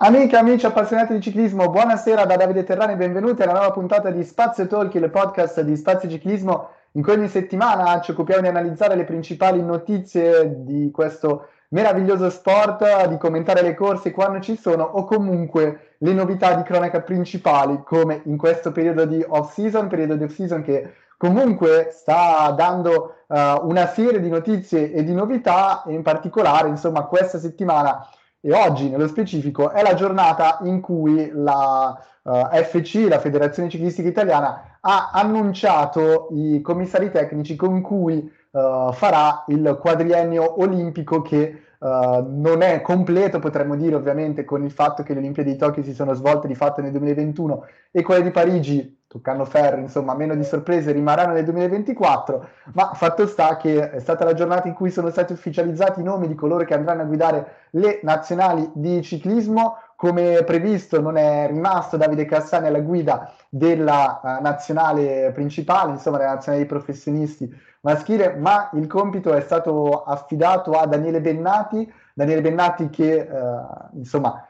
Amiche 0.00 0.36
e 0.36 0.38
amici 0.38 0.64
appassionati 0.64 1.12
di 1.12 1.20
ciclismo, 1.20 1.70
buonasera 1.70 2.24
da 2.24 2.36
Davide 2.36 2.62
Terrani, 2.62 2.94
benvenuti 2.94 3.42
alla 3.42 3.54
nuova 3.54 3.72
puntata 3.72 4.10
di 4.10 4.22
Spazio 4.22 4.68
Talk, 4.68 4.94
il 4.94 5.10
podcast 5.10 5.60
di 5.62 5.74
Spazio 5.74 6.08
Ciclismo. 6.08 6.68
In 6.92 7.02
cui 7.02 7.14
ogni 7.14 7.26
settimana 7.26 8.00
ci 8.00 8.12
occupiamo 8.12 8.42
di 8.42 8.46
analizzare 8.46 8.94
le 8.94 9.02
principali 9.02 9.60
notizie 9.60 10.62
di 10.62 10.92
questo 10.92 11.48
meraviglioso 11.70 12.30
sport, 12.30 13.08
di 13.08 13.18
commentare 13.18 13.62
le 13.62 13.74
corse 13.74 14.12
quando 14.12 14.38
ci 14.38 14.56
sono 14.56 14.84
o 14.84 15.02
comunque 15.02 15.96
le 15.98 16.12
novità 16.12 16.54
di 16.54 16.62
cronaca 16.62 17.00
principali 17.00 17.82
come 17.84 18.20
in 18.26 18.36
questo 18.36 18.70
periodo 18.70 19.04
di 19.04 19.24
off-season, 19.26 19.88
periodo 19.88 20.14
di 20.14 20.22
off-season 20.22 20.62
che 20.62 20.92
comunque 21.16 21.88
sta 21.90 22.52
dando 22.56 23.16
uh, 23.26 23.36
una 23.62 23.88
serie 23.88 24.20
di 24.20 24.28
notizie 24.28 24.92
e 24.92 25.02
di 25.02 25.12
novità 25.12 25.82
e 25.82 25.92
in 25.92 26.02
particolare 26.02 26.68
insomma 26.68 27.02
questa 27.02 27.40
settimana 27.40 28.08
e 28.40 28.52
oggi 28.52 28.88
nello 28.88 29.08
specifico 29.08 29.70
è 29.70 29.82
la 29.82 29.94
giornata 29.94 30.58
in 30.62 30.80
cui 30.80 31.30
la 31.32 31.98
uh, 32.22 32.46
FC, 32.50 33.06
la 33.08 33.18
Federazione 33.18 33.68
Ciclistica 33.68 34.08
Italiana, 34.08 34.78
ha 34.80 35.10
annunciato 35.12 36.28
i 36.32 36.60
commissari 36.60 37.10
tecnici 37.10 37.56
con 37.56 37.80
cui 37.80 38.30
uh, 38.50 38.92
farà 38.92 39.44
il 39.48 39.76
quadriennio 39.80 40.62
olimpico 40.62 41.20
che 41.20 41.62
uh, 41.78 41.88
non 41.88 42.62
è 42.62 42.80
completo, 42.80 43.40
potremmo 43.40 43.74
dire 43.74 43.96
ovviamente 43.96 44.44
con 44.44 44.62
il 44.62 44.70
fatto 44.70 45.02
che 45.02 45.14
le 45.14 45.18
Olimpiadi 45.18 45.52
di 45.52 45.56
Tokyo 45.56 45.82
si 45.82 45.94
sono 45.94 46.14
svolte 46.14 46.46
di 46.46 46.54
fatto 46.54 46.80
nel 46.80 46.92
2021 46.92 47.66
e 47.90 48.02
quelle 48.02 48.22
di 48.22 48.30
Parigi 48.30 48.97
toccando 49.08 49.46
ferro, 49.46 49.80
insomma, 49.80 50.14
meno 50.14 50.34
di 50.34 50.44
sorprese 50.44 50.92
rimarranno 50.92 51.32
nel 51.32 51.44
2024, 51.44 52.48
ma 52.74 52.92
fatto 52.92 53.26
sta 53.26 53.56
che 53.56 53.90
è 53.90 54.00
stata 54.00 54.24
la 54.24 54.34
giornata 54.34 54.68
in 54.68 54.74
cui 54.74 54.90
sono 54.90 55.08
stati 55.08 55.32
ufficializzati 55.32 56.00
i 56.00 56.04
nomi 56.04 56.28
di 56.28 56.34
coloro 56.34 56.64
che 56.64 56.74
andranno 56.74 57.02
a 57.02 57.06
guidare 57.06 57.54
le 57.70 58.00
nazionali 58.02 58.70
di 58.74 59.02
ciclismo. 59.02 59.78
Come 59.96 60.44
previsto 60.44 61.00
non 61.00 61.16
è 61.16 61.46
rimasto 61.48 61.96
Davide 61.96 62.24
Cassani 62.26 62.68
alla 62.68 62.80
guida 62.80 63.32
della 63.48 64.20
uh, 64.22 64.42
nazionale 64.42 65.32
principale, 65.32 65.92
insomma, 65.92 66.18
della 66.18 66.34
nazionale 66.34 66.62
dei 66.62 66.70
professionisti 66.70 67.50
maschile, 67.80 68.36
ma 68.36 68.70
il 68.74 68.86
compito 68.86 69.32
è 69.32 69.40
stato 69.40 70.04
affidato 70.04 70.72
a 70.72 70.86
Daniele 70.86 71.20
Bennati, 71.20 71.90
Daniele 72.14 72.42
Bennati 72.42 72.90
che, 72.90 73.26
uh, 73.28 73.96
insomma, 73.96 74.46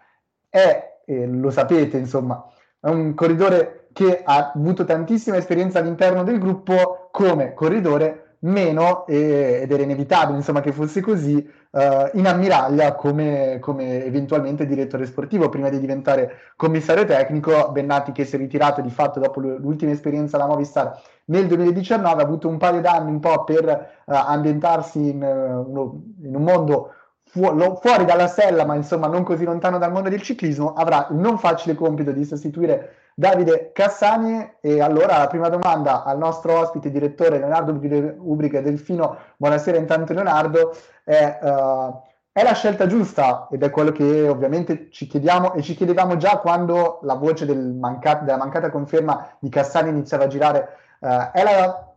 è, 0.48 1.00
eh, 1.06 1.26
lo 1.26 1.50
sapete, 1.50 1.96
insomma, 1.96 2.44
è 2.80 2.88
un 2.88 3.14
corridore 3.14 3.87
che 3.98 4.22
ha 4.24 4.52
avuto 4.54 4.84
tantissima 4.84 5.38
esperienza 5.38 5.80
all'interno 5.80 6.22
del 6.22 6.38
gruppo 6.38 7.08
come 7.10 7.52
corridore 7.52 8.36
meno 8.42 9.04
eh, 9.08 9.58
ed 9.62 9.72
era 9.72 9.82
inevitabile 9.82 10.38
insomma 10.38 10.60
che 10.60 10.70
fosse 10.70 11.00
così 11.00 11.34
uh, 11.70 11.80
in 12.12 12.28
ammiraglia 12.28 12.94
come, 12.94 13.58
come, 13.60 14.04
eventualmente 14.04 14.66
direttore 14.66 15.04
sportivo 15.04 15.48
prima 15.48 15.68
di 15.68 15.80
diventare 15.80 16.52
commissario 16.54 17.04
tecnico. 17.06 17.72
Bennati 17.72 18.12
che 18.12 18.24
si 18.24 18.36
è 18.36 18.38
ritirato 18.38 18.80
di 18.82 18.90
fatto 18.90 19.18
dopo 19.18 19.40
l'ultima 19.40 19.90
esperienza 19.90 20.36
alla 20.36 20.46
Movistar 20.46 20.96
nel 21.24 21.48
2019 21.48 22.22
ha 22.22 22.24
avuto 22.24 22.46
un 22.46 22.56
paio 22.56 22.80
d'anni 22.80 23.10
un 23.10 23.18
po' 23.18 23.42
per 23.42 23.64
uh, 23.66 24.12
ambientarsi 24.12 25.08
in, 25.08 25.20
uh, 25.24 26.24
in 26.24 26.36
un 26.36 26.42
mondo 26.44 26.92
fuori 27.24 28.04
dalla 28.04 28.28
sella 28.28 28.64
ma 28.64 28.76
insomma 28.76 29.08
non 29.08 29.24
così 29.24 29.44
lontano 29.44 29.78
dal 29.78 29.90
mondo 29.90 30.08
del 30.08 30.22
ciclismo. 30.22 30.74
Avrà 30.74 31.08
il 31.10 31.16
non 31.16 31.36
facile 31.36 31.74
compito 31.74 32.12
di 32.12 32.24
sostituire 32.24 33.07
Davide 33.18 33.72
Cassani. 33.72 34.58
E 34.60 34.80
allora 34.80 35.18
la 35.18 35.26
prima 35.26 35.48
domanda 35.48 36.04
al 36.04 36.18
nostro 36.18 36.56
ospite, 36.56 36.88
direttore 36.88 37.40
Leonardo 37.40 37.72
Ubrica 37.72 38.60
Delfino. 38.60 39.18
Buonasera 39.36 39.76
intanto 39.76 40.12
Leonardo. 40.12 40.72
È, 41.02 41.38
uh, 41.42 42.00
è, 42.30 42.44
la 42.44 42.52
scelta 42.52 42.86
giusta 42.86 43.48
ed 43.50 43.64
è 43.64 43.70
quello 43.70 43.90
che 43.90 44.28
ovviamente 44.28 44.88
ci 44.92 45.08
chiediamo 45.08 45.54
e 45.54 45.62
ci 45.62 45.74
chiedevamo 45.74 46.16
già 46.16 46.38
quando 46.38 47.00
la 47.02 47.14
voce 47.14 47.44
del 47.44 47.74
manca- 47.74 48.20
della 48.22 48.36
mancata 48.36 48.70
conferma 48.70 49.36
di 49.40 49.48
Cassani 49.48 49.88
iniziava 49.88 50.24
a 50.24 50.28
girare. 50.28 50.68
Uh, 51.00 51.32
è 51.32 51.42
la 51.42 51.92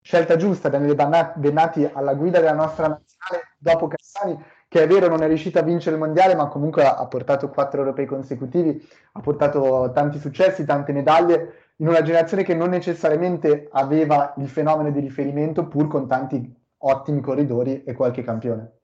scelta 0.00 0.36
giusta 0.36 0.68
Daniele 0.68 1.32
Bennati 1.34 1.90
alla 1.92 2.14
guida 2.14 2.38
della 2.38 2.52
nostra 2.52 2.86
nazionale 2.86 3.54
dopo 3.58 3.88
Cassani 3.88 4.40
che 4.74 4.82
è 4.82 4.88
vero 4.88 5.06
non 5.06 5.22
è 5.22 5.28
riuscito 5.28 5.60
a 5.60 5.62
vincere 5.62 5.94
il 5.94 6.00
mondiale, 6.00 6.34
ma 6.34 6.48
comunque 6.48 6.84
ha 6.84 7.06
portato 7.06 7.48
quattro 7.48 7.78
europei 7.78 8.06
consecutivi, 8.06 8.84
ha 9.12 9.20
portato 9.20 9.92
tanti 9.94 10.18
successi, 10.18 10.64
tante 10.64 10.92
medaglie, 10.92 11.74
in 11.76 11.86
una 11.86 12.02
generazione 12.02 12.42
che 12.42 12.56
non 12.56 12.70
necessariamente 12.70 13.68
aveva 13.70 14.34
il 14.38 14.48
fenomeno 14.48 14.90
di 14.90 14.98
riferimento, 14.98 15.68
pur 15.68 15.86
con 15.86 16.08
tanti 16.08 16.52
ottimi 16.78 17.20
corridori 17.20 17.84
e 17.84 17.92
qualche 17.92 18.24
campione. 18.24 18.78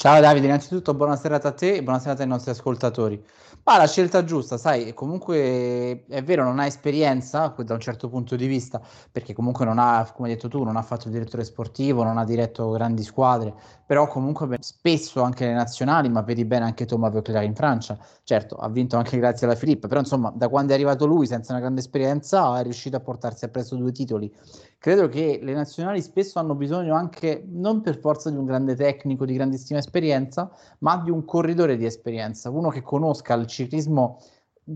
Ciao 0.00 0.18
Davide, 0.18 0.46
innanzitutto 0.46 0.94
buonasera 0.94 1.36
a 1.42 1.52
te 1.52 1.74
e 1.74 1.82
buonasera 1.82 2.22
ai 2.22 2.26
nostri 2.26 2.52
ascoltatori. 2.52 3.22
Ma 3.64 3.76
la 3.76 3.86
scelta 3.86 4.24
giusta, 4.24 4.56
sai, 4.56 4.94
comunque 4.94 6.06
è 6.08 6.22
vero, 6.22 6.42
non 6.42 6.58
ha 6.58 6.64
esperienza 6.64 7.54
da 7.54 7.74
un 7.74 7.80
certo 7.80 8.08
punto 8.08 8.34
di 8.34 8.46
vista, 8.46 8.80
perché 9.12 9.34
comunque 9.34 9.66
non 9.66 9.78
ha, 9.78 10.10
come 10.14 10.28
hai 10.28 10.34
detto 10.34 10.48
tu, 10.48 10.64
non 10.64 10.76
ha 10.76 10.82
fatto 10.82 11.08
il 11.08 11.12
direttore 11.12 11.44
sportivo, 11.44 12.02
non 12.02 12.16
ha 12.16 12.24
diretto 12.24 12.70
grandi 12.70 13.02
squadre, 13.02 13.52
però 13.84 14.06
comunque 14.06 14.56
spesso 14.60 15.20
anche 15.20 15.44
le 15.44 15.52
nazionali, 15.52 16.08
ma 16.08 16.22
vedi 16.22 16.46
bene 16.46 16.64
anche 16.64 16.86
Thomas 16.86 17.12
Veuclair 17.12 17.44
in 17.44 17.54
Francia, 17.54 17.98
certo, 18.24 18.56
ha 18.56 18.70
vinto 18.70 18.96
anche 18.96 19.18
grazie 19.18 19.46
alla 19.46 19.56
Filippa, 19.56 19.88
però 19.88 20.00
insomma, 20.00 20.32
da 20.34 20.48
quando 20.48 20.72
è 20.72 20.74
arrivato 20.74 21.04
lui 21.04 21.26
senza 21.26 21.52
una 21.52 21.60
grande 21.60 21.80
esperienza 21.80 22.58
è 22.58 22.62
riuscito 22.62 22.96
a 22.96 23.00
portarsi 23.00 23.44
appresso 23.44 23.76
due 23.76 23.92
titoli 23.92 24.34
credo 24.80 25.08
che 25.08 25.40
le 25.42 25.52
nazionali 25.52 26.00
spesso 26.00 26.38
hanno 26.38 26.54
bisogno 26.54 26.94
anche, 26.94 27.44
non 27.46 27.82
per 27.82 27.98
forza 27.98 28.30
di 28.30 28.36
un 28.36 28.46
grande 28.46 28.74
tecnico 28.74 29.26
di 29.26 29.34
grandissima 29.34 29.78
esperienza, 29.78 30.50
ma 30.78 30.96
di 30.96 31.10
un 31.10 31.26
corridore 31.26 31.76
di 31.76 31.84
esperienza, 31.84 32.48
uno 32.48 32.70
che 32.70 32.80
conosca 32.80 33.34
il 33.34 33.46
ciclismo, 33.46 34.18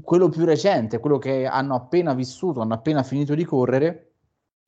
quello 0.03 0.29
più 0.29 0.45
recente, 0.45 0.99
quello 0.99 1.17
che 1.17 1.47
hanno 1.47 1.75
appena 1.75 2.13
vissuto, 2.13 2.61
hanno 2.61 2.75
appena 2.75 3.03
finito 3.03 3.35
di 3.35 3.45
correre 3.45 4.14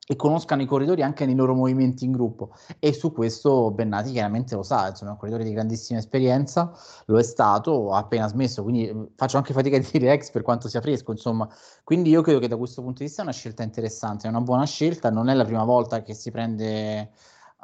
e 0.06 0.15
conoscano 0.15 0.62
i 0.62 0.67
corridori 0.67 1.03
anche 1.03 1.27
nei 1.27 1.34
loro 1.34 1.55
movimenti 1.55 2.05
in 2.05 2.12
gruppo. 2.12 2.55
E 2.78 2.93
su 2.93 3.12
questo 3.12 3.72
Bennati 3.72 4.12
chiaramente 4.12 4.55
lo 4.55 4.62
sa, 4.62 4.89
insomma 4.89 5.11
è 5.11 5.12
un 5.15 5.19
corridore 5.19 5.44
di 5.44 5.53
grandissima 5.53 5.99
esperienza, 5.99 6.72
lo 7.06 7.19
è 7.19 7.22
stato, 7.22 7.93
ha 7.93 7.99
appena 7.99 8.28
smesso, 8.28 8.62
quindi 8.62 8.91
mm, 8.93 9.05
faccio 9.17 9.37
anche 9.37 9.53
fatica 9.53 9.77
a 9.77 9.81
dire 9.81 10.12
ex 10.12 10.31
per 10.31 10.43
quanto 10.43 10.69
sia 10.69 10.81
fresco, 10.81 11.11
insomma, 11.11 11.49
quindi 11.83 12.11
io 12.11 12.22
credo 12.22 12.39
che 12.39 12.49
da 12.49 12.56
questo 12.56 12.83
punto 12.83 12.99
di 12.99 13.06
vista 13.06 13.22
è 13.22 13.25
una 13.25 13.34
scelta 13.34 13.65
interessante, 13.65 14.27
è 14.27 14.31
una 14.31 14.41
buona 14.41 14.65
scelta, 14.65 15.11
non 15.11 15.28
è 15.28 15.34
la 15.34 15.44
prima 15.44 15.65
volta 15.65 16.03
che 16.03 16.15
si 16.15 16.31
prende 16.31 17.11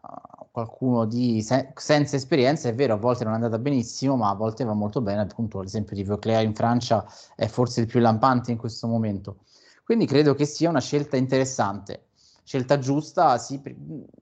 uh, 0.02 0.46
qualcuno 0.50 1.04
di 1.04 1.42
se- 1.42 1.72
senza 1.76 2.16
esperienza, 2.16 2.68
è 2.68 2.74
vero, 2.74 2.94
a 2.94 2.96
volte 2.96 3.22
non 3.24 3.34
è 3.34 3.36
andata 3.36 3.58
benissimo, 3.58 4.16
ma 4.16 4.30
a 4.30 4.34
volte 4.34 4.64
va 4.64 4.74
molto 4.74 5.00
bene, 5.00 5.22
appunto 5.22 5.60
l'esempio 5.60 5.94
di 5.94 6.02
Vauclair 6.02 6.44
in 6.44 6.54
Francia 6.54 7.06
è 7.36 7.46
forse 7.46 7.80
il 7.80 7.86
più 7.86 8.00
lampante 8.00 8.50
in 8.50 8.58
questo 8.58 8.88
momento. 8.88 9.38
Quindi 9.84 10.06
credo 10.06 10.34
che 10.34 10.44
sia 10.44 10.68
una 10.68 10.80
scelta 10.80 11.16
interessante 11.16 12.06
scelta 12.44 12.78
giusta, 12.78 13.38
sì, 13.38 13.60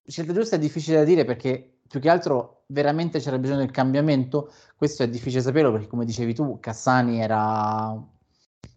scelta 0.06 0.32
giusta 0.32 0.56
è 0.56 0.58
difficile 0.58 0.98
da 0.98 1.04
dire 1.04 1.24
perché 1.24 1.78
più 1.88 2.00
che 2.00 2.08
altro 2.08 2.62
veramente 2.66 3.18
c'era 3.18 3.38
bisogno 3.38 3.58
del 3.58 3.70
cambiamento, 3.70 4.52
questo 4.76 5.02
è 5.02 5.08
difficile 5.08 5.42
saperlo 5.42 5.72
perché 5.72 5.88
come 5.88 6.04
dicevi 6.04 6.34
tu, 6.34 6.60
Cassani 6.60 7.20
era 7.20 8.00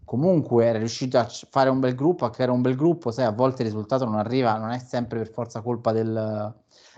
comunque 0.03 0.65
era 0.65 0.77
riuscito 0.77 1.17
a 1.17 1.27
fare 1.49 1.69
un 1.69 1.79
bel 1.79 1.95
gruppo, 1.95 2.25
a 2.25 2.29
creare 2.29 2.51
un 2.51 2.61
bel 2.61 2.75
gruppo, 2.75 3.11
sai, 3.11 3.25
a 3.25 3.31
volte 3.31 3.63
il 3.63 3.69
risultato 3.69 4.05
non 4.05 4.15
arriva, 4.15 4.57
non 4.57 4.71
è 4.71 4.79
sempre 4.79 5.19
per 5.19 5.29
forza 5.29 5.61
colpa 5.61 5.91
del, 5.91 6.53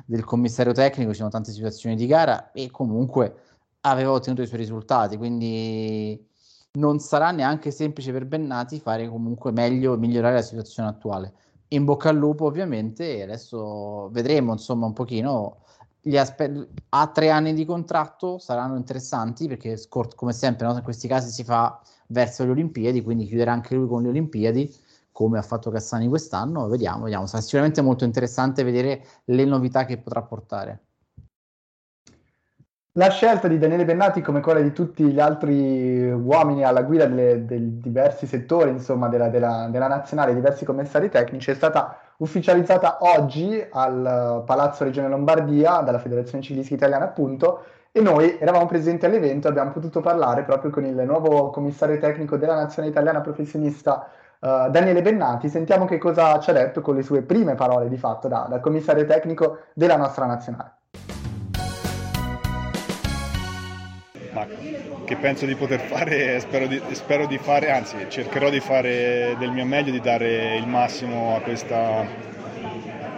del 0.06 0.24
commissario 0.24 0.74
tecnico, 0.74 1.12
ci 1.12 1.18
sono 1.18 1.30
tante 1.30 1.52
situazioni 1.52 1.96
di 1.96 2.08
gara 2.08 2.52
e 2.52 2.70
comunque 2.72 3.36
aveva 3.82 4.12
ottenuto 4.12 4.42
i 4.42 4.48
suoi 4.48 4.60
risultati, 4.60 5.18
quindi 5.18 6.28
non 6.74 7.00
sarà 7.00 7.32
neanche 7.32 7.72
semplice 7.72 8.12
per 8.12 8.26
Bennati 8.26 8.80
fare 8.80 9.08
comunque 9.08 9.52
meglio, 9.52 9.98
migliorare 9.98 10.36
la 10.36 10.42
situazione 10.42 10.90
attuale 10.90 11.34
in 11.70 11.86
bocca 11.86 12.10
al 12.10 12.18
lupo 12.18 12.46
ovviamente 12.46 13.18
e 13.18 13.24
adesso 13.24 14.10
vedremo 14.12 14.54
insomma 14.54 14.86
un 14.86 14.94
pochino 14.94 15.64
aspe- 16.16 16.68
ha 16.90 17.08
tre 17.08 17.30
anni 17.30 17.54
di 17.54 17.66
contratto 17.66 18.38
saranno 18.38 18.76
interessanti 18.76 19.48
perché 19.48 19.78
scort- 19.78 20.16
come 20.16 20.34
sempre 20.34 20.68
no? 20.68 20.76
in 20.76 20.84
questi 20.84 21.08
casi 21.08 21.30
si 21.32 21.44
fa 21.44 21.82
verso 22.08 22.44
le 22.44 22.52
Olimpiadi 22.52 23.02
quindi 23.02 23.26
chiuderà 23.26 23.52
anche 23.52 23.76
lui 23.76 23.88
con 23.88 24.04
le 24.04 24.10
Olimpiadi 24.10 24.74
come 25.16 25.38
ha 25.38 25.42
fatto 25.42 25.72
Cassani 25.72 26.10
quest'anno, 26.10 26.68
vediamo, 26.68 27.04
vediamo. 27.04 27.26
Sarà 27.26 27.42
sicuramente 27.42 27.82
molto 27.82 28.04
interessante 28.04 28.64
vedere 28.64 29.06
le 29.26 29.46
novità 29.46 29.86
che 29.86 29.98
potrà 29.98 30.22
portare. 30.22 30.88
La 32.98 33.10
scelta 33.10 33.50
di 33.50 33.58
Daniele 33.58 33.84
Bennati, 33.84 34.22
come 34.22 34.40
quella 34.40 34.62
di 34.62 34.72
tutti 34.72 35.04
gli 35.04 35.20
altri 35.20 36.10
uomini 36.10 36.64
alla 36.64 36.82
guida 36.82 37.06
dei 37.08 37.82
diversi 37.82 38.26
settori, 38.26 38.70
insomma, 38.70 39.10
della, 39.10 39.28
della, 39.28 39.68
della 39.70 39.88
nazionale, 39.88 40.34
diversi 40.34 40.64
commissari 40.64 41.10
tecnici, 41.10 41.52
è 41.52 41.56
stata 41.56 41.98
ufficializzata 42.20 43.00
oggi 43.02 43.62
al 43.70 44.44
Palazzo 44.46 44.86
Regione 44.86 45.10
Lombardia 45.10 45.82
dalla 45.82 46.00
Federazione 46.00 46.42
Ciclistica 46.42 46.76
Italiana, 46.76 47.04
appunto, 47.04 47.64
e 47.92 48.00
noi 48.00 48.38
eravamo 48.40 48.66
presenti 48.66 49.06
all'evento 49.06 49.48
e 49.48 49.50
abbiamo 49.50 49.72
potuto 49.72 50.00
parlare 50.00 50.44
proprio 50.44 50.72
con 50.72 50.86
il 50.86 50.96
nuovo 50.96 51.50
commissario 51.50 51.98
tecnico 51.98 52.38
della 52.38 52.56
nazionale 52.56 52.94
italiana 52.94 53.20
professionista 53.20 54.08
uh, 54.40 54.70
Daniele 54.70 55.02
Bennati. 55.02 55.50
Sentiamo 55.50 55.84
che 55.84 55.98
cosa 55.98 56.40
ci 56.40 56.50
ha 56.50 56.54
detto 56.54 56.80
con 56.80 56.96
le 56.96 57.04
sue 57.04 57.24
prime 57.24 57.56
parole 57.56 57.90
di 57.90 57.98
fatto 57.98 58.30
da, 58.30 58.48
da 58.50 58.62
commissario 58.62 59.04
tecnico 59.04 59.58
della 59.74 59.98
nostra 59.98 60.26
nazionale. 60.26 60.76
Ma 64.36 64.46
che 65.06 65.16
penso 65.16 65.46
di 65.46 65.56
poter 65.56 65.80
fare, 65.80 66.40
spero 66.42 66.68
di, 66.68 66.80
spero 66.92 67.26
di 67.26 67.38
fare, 67.38 67.72
anzi 67.72 67.96
cercherò 68.10 68.50
di 68.50 68.60
fare 68.60 69.36
del 69.40 69.52
mio 69.52 69.66
meglio, 69.66 69.92
di 69.92 70.02
dare 70.02 70.58
il 70.58 70.68
massimo 70.68 71.36
a 71.38 71.40
questa, 71.40 72.06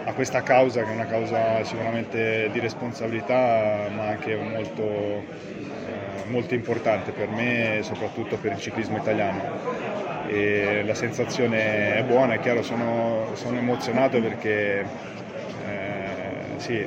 a 0.04 0.12
questa 0.12 0.42
causa 0.42 0.84
che 0.84 0.90
è 0.90 0.94
una 0.94 1.06
causa 1.06 1.62
sicuramente 1.64 2.48
di 2.52 2.60
responsabilità 2.60 3.88
ma 3.94 4.06
anche 4.06 4.36
molto, 4.36 4.82
eh, 4.82 6.24
molto 6.26 6.54
importante 6.54 7.10
per 7.10 7.28
me 7.28 7.78
e 7.78 7.82
soprattutto 7.82 8.36
per 8.36 8.52
il 8.52 8.58
ciclismo 8.60 8.96
italiano. 8.96 9.42
E 10.28 10.82
la 10.84 10.94
sensazione 10.94 11.96
è 11.96 12.04
buona, 12.04 12.34
è 12.34 12.40
chiaro 12.40 12.62
sono, 12.62 13.30
sono 13.32 13.58
emozionato 13.58 14.20
perché 14.20 14.80
eh, 15.66 16.58
sì, 16.58 16.86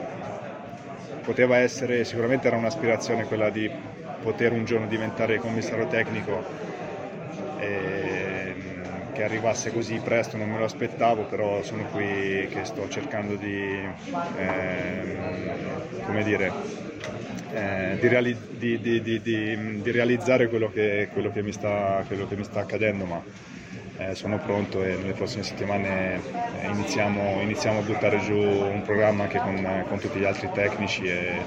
poteva 1.23 1.57
essere, 1.57 2.03
sicuramente 2.05 2.47
era 2.47 2.57
un'aspirazione 2.57 3.25
quella 3.25 3.49
di 3.49 3.69
poter 4.21 4.51
un 4.51 4.65
giorno 4.65 4.87
diventare 4.87 5.39
commissario 5.39 5.87
tecnico 5.87 6.43
e, 7.57 8.53
che 9.13 9.23
arrivasse 9.23 9.71
così 9.71 9.99
presto 9.99 10.37
non 10.37 10.49
me 10.49 10.57
lo 10.57 10.65
aspettavo, 10.65 11.23
però 11.23 11.61
sono 11.63 11.83
qui 11.91 12.47
che 12.49 12.63
sto 12.63 12.87
cercando 12.89 13.35
di, 13.35 13.87
eh, 14.37 15.03
come 16.05 16.23
dire, 16.23 16.51
eh, 17.53 17.97
di, 17.99 18.07
reali- 18.07 18.37
di, 18.57 18.79
di, 18.79 19.91
realizzare 19.91 20.47
quello 20.47 20.71
che, 20.71 21.09
quello, 21.11 21.31
che 21.31 21.51
sta, 21.51 22.03
quello 22.07 22.27
che, 22.27 22.35
mi 22.35 22.43
sta, 22.43 22.61
accadendo, 22.61 23.05
ma 23.05 23.21
eh, 23.97 24.15
sono 24.15 24.37
pronto 24.37 24.83
e 24.83 24.95
nelle 24.95 25.13
prossime 25.13 25.43
settimane 25.43 26.21
eh, 26.61 26.69
iniziamo, 26.69 27.41
iniziamo, 27.41 27.79
a 27.79 27.81
buttare 27.81 28.19
giù 28.19 28.37
un 28.37 28.81
programma 28.83 29.23
anche 29.23 29.39
con, 29.39 29.83
con 29.87 29.99
tutti 29.99 30.17
gli 30.17 30.25
altri 30.25 30.49
tecnici 30.51 31.05
e, 31.05 31.43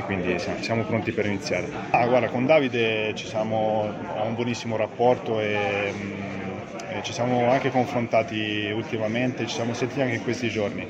e 0.00 0.02
quindi 0.02 0.38
siamo, 0.38 0.62
siamo, 0.62 0.82
pronti 0.84 1.12
per 1.12 1.26
iniziare. 1.26 1.68
Ah, 1.90 2.06
guarda, 2.06 2.28
con 2.28 2.46
Davide 2.46 3.14
ci 3.14 3.26
siamo, 3.26 3.92
ho 4.14 4.24
un 4.24 4.34
buonissimo 4.34 4.76
rapporto 4.76 5.40
e, 5.40 5.92
mm, 5.94 6.58
e, 6.88 7.02
ci 7.02 7.12
siamo 7.12 7.50
anche 7.50 7.70
confrontati 7.70 8.70
ultimamente, 8.74 9.46
ci 9.46 9.54
siamo 9.54 9.74
sentiti 9.74 10.00
anche 10.00 10.14
in 10.14 10.22
questi 10.22 10.48
giorni, 10.48 10.86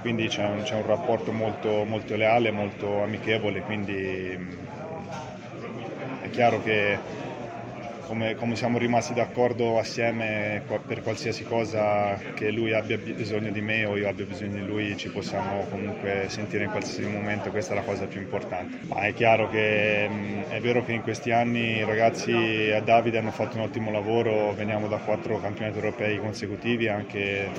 quindi 0.00 0.26
c'è 0.26 0.44
un, 0.44 0.62
c'è 0.62 0.74
un 0.74 0.86
rapporto 0.86 1.32
molto, 1.32 1.84
molto 1.84 2.16
leale, 2.16 2.50
molto 2.50 3.02
amichevole, 3.02 3.60
quindi 3.62 4.36
mm, 4.36 4.50
è 6.22 6.30
chiaro 6.30 6.62
che 6.62 6.98
come, 8.06 8.34
come, 8.34 8.56
siamo 8.56 8.78
rimasti 8.78 9.14
d'accordo 9.14 9.78
assieme 9.78 10.62
per 10.86 11.02
qualsiasi 11.02 11.44
cosa 11.44 12.16
che 12.34 12.50
lui 12.50 12.72
abbia 12.72 12.98
bisogno 12.98 13.50
di 13.50 13.60
me 13.60 13.84
o 13.84 13.96
io 13.96 14.08
abbia 14.08 14.24
bisogno 14.24 14.54
di 14.54 14.66
lui 14.66 14.96
ci 14.96 15.08
possiamo 15.08 15.66
comunque 15.70 16.26
sentire 16.28 16.64
in 16.64 16.70
qualsiasi 16.70 17.08
momento, 17.08 17.50
questa 17.50 17.72
è 17.72 17.76
la 17.76 17.82
cosa 17.82 18.06
più 18.06 18.20
importante. 18.20 18.78
Ma 18.88 19.02
è 19.02 19.14
chiaro 19.14 19.48
che 19.48 20.06
è 20.48 20.60
vero 20.60 20.84
che 20.84 20.92
in 20.92 21.02
questi 21.02 21.30
anni 21.30 21.76
i 21.76 21.84
ragazzi 21.84 22.70
a 22.74 22.80
Davide 22.80 23.18
hanno 23.18 23.30
fatto 23.30 23.56
un 23.56 23.64
ottimo 23.64 23.90
lavoro, 23.90 24.52
veniamo 24.52 24.88
da 24.88 24.96
quattro 24.96 25.40
campionati 25.40 25.78
europei 25.78 26.18
consecutivi, 26.18 26.88
anche 26.88 27.50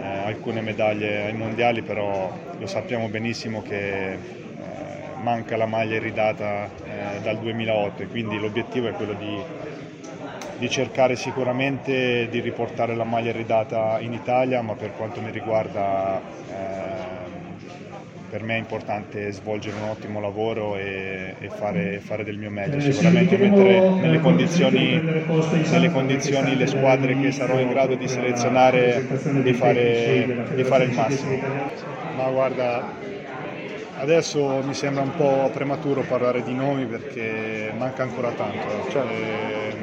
eh, 0.00 0.06
alcune 0.06 0.60
medaglie 0.60 1.24
ai 1.24 1.34
mondiali, 1.34 1.82
però 1.82 2.32
lo 2.58 2.66
sappiamo 2.66 3.08
benissimo 3.08 3.62
che 3.62 4.44
manca 5.22 5.56
la 5.56 5.66
maglia 5.66 5.96
iridata 5.96 6.66
eh, 6.66 7.20
dal 7.22 7.38
2008 7.38 8.02
e 8.02 8.06
quindi 8.06 8.38
l'obiettivo 8.38 8.88
è 8.88 8.92
quello 8.92 9.14
di, 9.14 9.36
di, 10.58 10.68
cercare 10.68 11.16
sicuramente 11.16 12.28
di 12.28 12.40
riportare 12.40 12.94
la 12.94 13.04
maglia 13.04 13.30
iridata 13.30 13.98
in 14.00 14.12
Italia, 14.12 14.60
ma 14.62 14.74
per 14.74 14.92
quanto 14.96 15.20
mi 15.20 15.30
riguarda 15.30 16.20
eh, 16.50 16.86
per 18.28 18.42
me 18.42 18.56
è 18.56 18.58
importante 18.58 19.30
svolgere 19.32 19.76
un 19.76 19.88
ottimo 19.88 20.20
lavoro 20.20 20.76
e, 20.76 21.36
e 21.38 21.48
fare, 21.48 22.00
fare, 22.00 22.24
del 22.24 22.36
mio 22.36 22.50
meglio, 22.50 22.76
eh, 22.76 22.92
sicuramente 22.92 23.36
mettere 23.36 23.88
nelle 23.88 24.20
condizioni, 24.20 25.00
nelle 25.00 25.90
condizioni, 25.90 26.56
le 26.56 26.66
squadre 26.66 27.18
che 27.18 27.32
sarò 27.32 27.58
in 27.58 27.68
grado 27.68 27.94
di 27.94 28.08
selezionare 28.08 29.06
di 29.42 29.52
fare, 29.52 30.44
di 30.54 30.64
fare 30.64 30.84
il 30.84 30.92
massimo. 30.92 31.38
Ma 32.16 32.28
guarda, 32.30 33.14
Adesso 33.98 34.62
mi 34.62 34.74
sembra 34.74 35.02
un 35.02 35.14
po' 35.14 35.50
prematuro 35.52 36.04
parlare 36.04 36.42
di 36.42 36.52
nomi 36.54 36.86
perché 36.86 37.72
manca 37.74 38.02
ancora 38.02 38.32
tanto. 38.32 38.86
Cioè, 38.90 39.74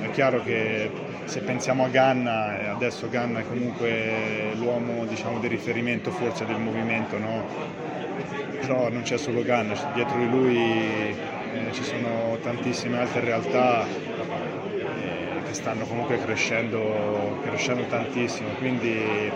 è 0.00 0.10
chiaro 0.10 0.40
che 0.42 0.92
se 1.24 1.42
pensiamo 1.42 1.84
a 1.84 1.88
Ganna, 1.88 2.70
adesso 2.70 3.08
Ganna 3.08 3.40
è 3.40 3.44
comunque 3.44 4.52
l'uomo 4.54 5.04
diciamo, 5.06 5.40
di 5.40 5.48
riferimento 5.48 6.12
forse 6.12 6.44
del 6.46 6.58
movimento, 6.60 7.18
no? 7.18 7.44
però 8.60 8.88
non 8.90 9.02
c'è 9.02 9.18
solo 9.18 9.42
Ganna, 9.42 9.74
dietro 9.92 10.18
di 10.18 10.28
lui 10.28 10.56
eh, 10.58 11.72
ci 11.72 11.82
sono 11.84 12.38
tantissime 12.40 12.98
altre 12.98 13.20
realtà 13.20 13.86
eh, 13.86 15.42
che 15.44 15.52
stanno 15.54 15.86
comunque 15.86 16.18
crescendo, 16.18 17.38
crescendo 17.42 17.84
tantissimo. 17.86 18.50
Quindi, 18.54 19.30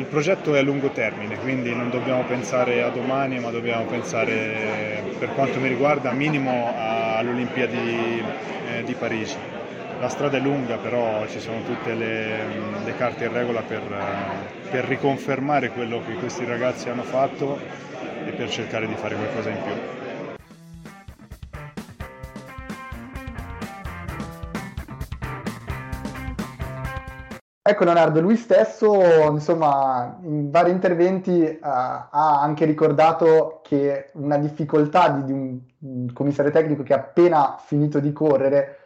il 0.00 0.06
progetto 0.06 0.54
è 0.54 0.58
a 0.58 0.62
lungo 0.62 0.88
termine, 0.88 1.36
quindi 1.36 1.74
non 1.74 1.90
dobbiamo 1.90 2.22
pensare 2.22 2.82
a 2.82 2.88
domani, 2.88 3.38
ma 3.38 3.50
dobbiamo 3.50 3.84
pensare, 3.84 5.02
per 5.18 5.34
quanto 5.34 5.60
mi 5.60 5.68
riguarda, 5.68 6.10
minimo 6.12 6.72
alle 6.74 7.28
Olimpiadi 7.28 8.22
eh, 8.66 8.82
di 8.82 8.94
Parigi. 8.94 9.36
La 10.00 10.08
strada 10.08 10.38
è 10.38 10.40
lunga, 10.40 10.78
però 10.78 11.26
ci 11.26 11.38
sono 11.38 11.62
tutte 11.64 11.92
le, 11.92 12.46
le 12.82 12.96
carte 12.96 13.24
in 13.24 13.32
regola 13.34 13.60
per, 13.60 13.82
per 14.70 14.86
riconfermare 14.86 15.68
quello 15.68 16.00
che 16.06 16.14
questi 16.14 16.46
ragazzi 16.46 16.88
hanno 16.88 17.02
fatto 17.02 17.58
e 18.24 18.30
per 18.30 18.48
cercare 18.48 18.86
di 18.86 18.94
fare 18.94 19.16
qualcosa 19.16 19.50
in 19.50 19.62
più. 19.62 19.99
Ecco 27.70 27.84
Leonardo, 27.84 28.20
lui 28.20 28.34
stesso, 28.34 29.00
insomma, 29.30 30.18
in 30.22 30.50
vari 30.50 30.72
interventi 30.72 31.40
uh, 31.40 31.58
ha 31.62 32.40
anche 32.42 32.64
ricordato 32.64 33.60
che 33.62 34.10
una 34.14 34.38
difficoltà 34.38 35.10
di, 35.10 35.24
di 35.26 35.32
un, 35.32 35.60
un, 35.78 36.12
commissario 36.12 36.50
tecnico 36.50 36.82
che 36.82 36.94
ha 36.94 36.96
appena 36.96 37.58
finito 37.64 38.00
di 38.00 38.12
correre 38.12 38.76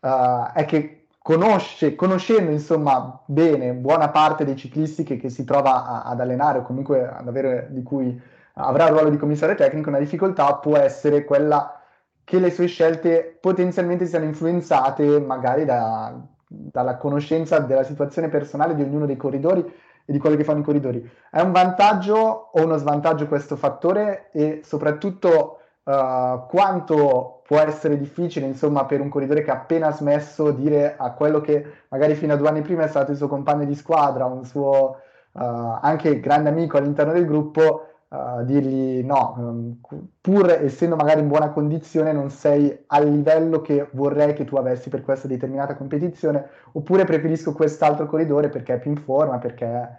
uh, 0.00 0.52
è 0.52 0.66
che 0.66 1.06
conosce, 1.16 1.94
conoscendo 1.94 2.50
insomma 2.50 3.22
bene 3.24 3.72
buona 3.72 4.10
parte 4.10 4.44
dei 4.44 4.56
ciclisti 4.56 5.02
che, 5.02 5.16
che 5.16 5.30
si 5.30 5.44
trova 5.44 5.86
a, 5.86 6.02
ad 6.02 6.20
allenare 6.20 6.58
o 6.58 6.62
comunque 6.62 7.08
ad 7.08 7.26
avere, 7.26 7.68
di 7.70 7.82
cui 7.82 8.20
avrà 8.56 8.84
il 8.84 8.92
ruolo 8.92 9.08
di 9.08 9.16
commissario 9.16 9.54
tecnico, 9.54 9.88
una 9.88 9.98
difficoltà 9.98 10.56
può 10.56 10.76
essere 10.76 11.24
quella 11.24 11.80
che 12.22 12.38
le 12.38 12.50
sue 12.50 12.66
scelte 12.66 13.38
potenzialmente 13.40 14.04
siano 14.04 14.26
influenzate 14.26 15.20
magari 15.20 15.64
da 15.64 16.34
dalla 16.46 16.96
conoscenza 16.96 17.58
della 17.58 17.82
situazione 17.82 18.28
personale 18.28 18.74
di 18.74 18.82
ognuno 18.82 19.06
dei 19.06 19.16
corridori 19.16 19.60
e 20.04 20.12
di 20.12 20.18
quello 20.18 20.36
che 20.36 20.44
fanno 20.44 20.60
i 20.60 20.64
corridori. 20.64 21.10
È 21.30 21.40
un 21.40 21.52
vantaggio 21.52 22.50
o 22.52 22.62
uno 22.62 22.76
svantaggio 22.76 23.26
questo 23.26 23.56
fattore 23.56 24.28
e 24.30 24.60
soprattutto 24.62 25.58
uh, 25.82 26.46
quanto 26.48 27.42
può 27.44 27.58
essere 27.58 27.98
difficile 27.98 28.46
insomma 28.46 28.84
per 28.86 29.00
un 29.00 29.08
corridore 29.08 29.42
che 29.42 29.50
ha 29.50 29.54
appena 29.54 29.92
smesso 29.92 30.50
dire 30.50 30.96
a 30.96 31.12
quello 31.12 31.40
che 31.40 31.64
magari 31.88 32.14
fino 32.14 32.32
a 32.32 32.36
due 32.36 32.48
anni 32.48 32.62
prima 32.62 32.84
è 32.84 32.88
stato 32.88 33.10
il 33.10 33.16
suo 33.16 33.28
compagno 33.28 33.64
di 33.64 33.74
squadra, 33.74 34.24
un 34.24 34.44
suo 34.44 35.00
uh, 35.32 35.78
anche 35.80 36.20
grande 36.20 36.48
amico 36.48 36.76
all'interno 36.76 37.12
del 37.12 37.26
gruppo, 37.26 37.95
uh, 38.08 38.44
dirgli 38.44 39.04
no, 39.04 39.34
um, 39.38 39.80
pur 40.20 40.50
essendo 40.50 40.96
magari 40.96 41.20
in 41.20 41.28
buona 41.28 41.50
condizione 41.50 42.12
non 42.12 42.30
sei 42.30 42.84
al 42.86 43.08
livello 43.08 43.60
che 43.60 43.88
vorrei 43.92 44.32
che 44.34 44.44
tu 44.44 44.56
avessi 44.56 44.88
per 44.88 45.02
questa 45.02 45.28
determinata 45.28 45.76
competizione, 45.76 46.48
oppure 46.72 47.04
preferisco 47.04 47.52
quest'altro 47.52 48.06
corridore 48.06 48.48
perché 48.48 48.74
è 48.74 48.78
più 48.78 48.90
in 48.90 48.98
forma, 48.98 49.38
perché 49.38 49.98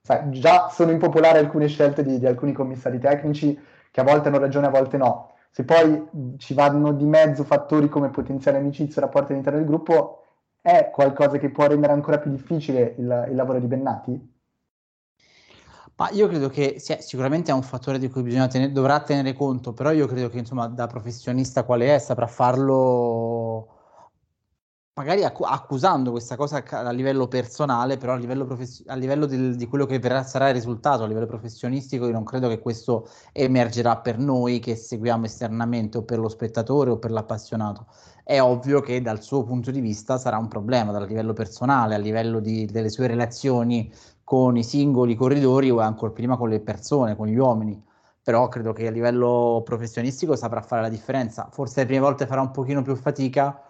sai, 0.00 0.30
già 0.30 0.68
sono 0.68 0.90
impopolari 0.90 1.38
alcune 1.38 1.66
scelte 1.68 2.02
di, 2.02 2.18
di 2.18 2.26
alcuni 2.26 2.52
commissari 2.52 2.98
tecnici 2.98 3.58
che 3.90 4.00
a 4.00 4.04
volte 4.04 4.28
hanno 4.28 4.38
ragione, 4.38 4.66
a 4.66 4.70
volte 4.70 4.96
no. 4.96 5.32
Se 5.50 5.64
poi 5.64 6.06
ci 6.36 6.52
vanno 6.52 6.92
di 6.92 7.06
mezzo 7.06 7.42
fattori 7.42 7.88
come 7.88 8.10
potenziale 8.10 8.58
amicizia, 8.58 9.00
rapporti 9.00 9.32
all'interno 9.32 9.58
del 9.58 9.68
gruppo, 9.68 10.24
è 10.60 10.90
qualcosa 10.92 11.38
che 11.38 11.50
può 11.50 11.66
rendere 11.66 11.94
ancora 11.94 12.18
più 12.18 12.30
difficile 12.30 12.94
il, 12.98 13.26
il 13.30 13.34
lavoro 13.34 13.58
di 13.58 13.66
Bennati? 13.66 14.35
Ma 15.98 16.10
io 16.10 16.28
credo 16.28 16.50
che 16.50 16.78
sia, 16.78 17.00
sicuramente 17.00 17.50
è 17.50 17.54
un 17.54 17.62
fattore 17.62 17.98
di 17.98 18.10
cui 18.10 18.22
bisogna 18.22 18.48
tenere, 18.48 18.70
dovrà 18.70 19.00
tenere 19.02 19.32
conto, 19.32 19.72
però 19.72 19.92
io 19.92 20.06
credo 20.06 20.28
che 20.28 20.38
insomma 20.38 20.66
da 20.68 20.86
professionista 20.86 21.64
quale 21.64 21.94
è 21.94 21.98
saprà 21.98 22.26
farlo 22.26 23.75
magari 24.96 25.24
acc- 25.24 25.44
accusando 25.44 26.10
questa 26.10 26.36
cosa 26.36 26.62
a 26.66 26.90
livello 26.90 27.28
personale, 27.28 27.98
però 27.98 28.14
a 28.14 28.16
livello, 28.16 28.46
profes- 28.46 28.82
a 28.86 28.94
livello 28.94 29.26
del, 29.26 29.54
di 29.54 29.66
quello 29.66 29.84
che 29.84 29.98
verrà, 29.98 30.22
sarà 30.22 30.48
il 30.48 30.54
risultato 30.54 31.02
a 31.02 31.06
livello 31.06 31.26
professionistico, 31.26 32.06
io 32.06 32.12
non 32.12 32.24
credo 32.24 32.48
che 32.48 32.60
questo 32.60 33.06
emergerà 33.32 33.98
per 33.98 34.18
noi 34.18 34.58
che 34.58 34.74
seguiamo 34.74 35.26
esternamente 35.26 35.98
o 35.98 36.02
per 36.02 36.18
lo 36.18 36.28
spettatore 36.28 36.90
o 36.90 36.98
per 36.98 37.10
l'appassionato. 37.10 37.86
È 38.24 38.40
ovvio 38.40 38.80
che 38.80 39.02
dal 39.02 39.22
suo 39.22 39.44
punto 39.44 39.70
di 39.70 39.80
vista 39.80 40.16
sarà 40.16 40.38
un 40.38 40.48
problema 40.48 40.92
dal 40.92 41.06
livello 41.06 41.34
personale, 41.34 41.94
a 41.94 41.98
livello 41.98 42.40
di, 42.40 42.64
delle 42.64 42.88
sue 42.88 43.06
relazioni 43.06 43.92
con 44.24 44.56
i 44.56 44.64
singoli 44.64 45.14
corridori 45.14 45.70
o 45.70 45.78
ancora 45.80 46.12
prima 46.12 46.38
con 46.38 46.48
le 46.48 46.60
persone, 46.60 47.16
con 47.16 47.26
gli 47.26 47.36
uomini 47.36 47.84
però 48.26 48.48
credo 48.48 48.72
che 48.72 48.88
a 48.88 48.90
livello 48.90 49.62
professionistico 49.64 50.34
saprà 50.34 50.60
fare 50.60 50.82
la 50.82 50.88
differenza. 50.88 51.48
Forse 51.52 51.78
le 51.82 51.86
prime 51.86 52.00
volte 52.00 52.26
farà 52.26 52.40
un 52.40 52.50
pochino 52.50 52.82
più 52.82 52.96
fatica, 52.96 53.65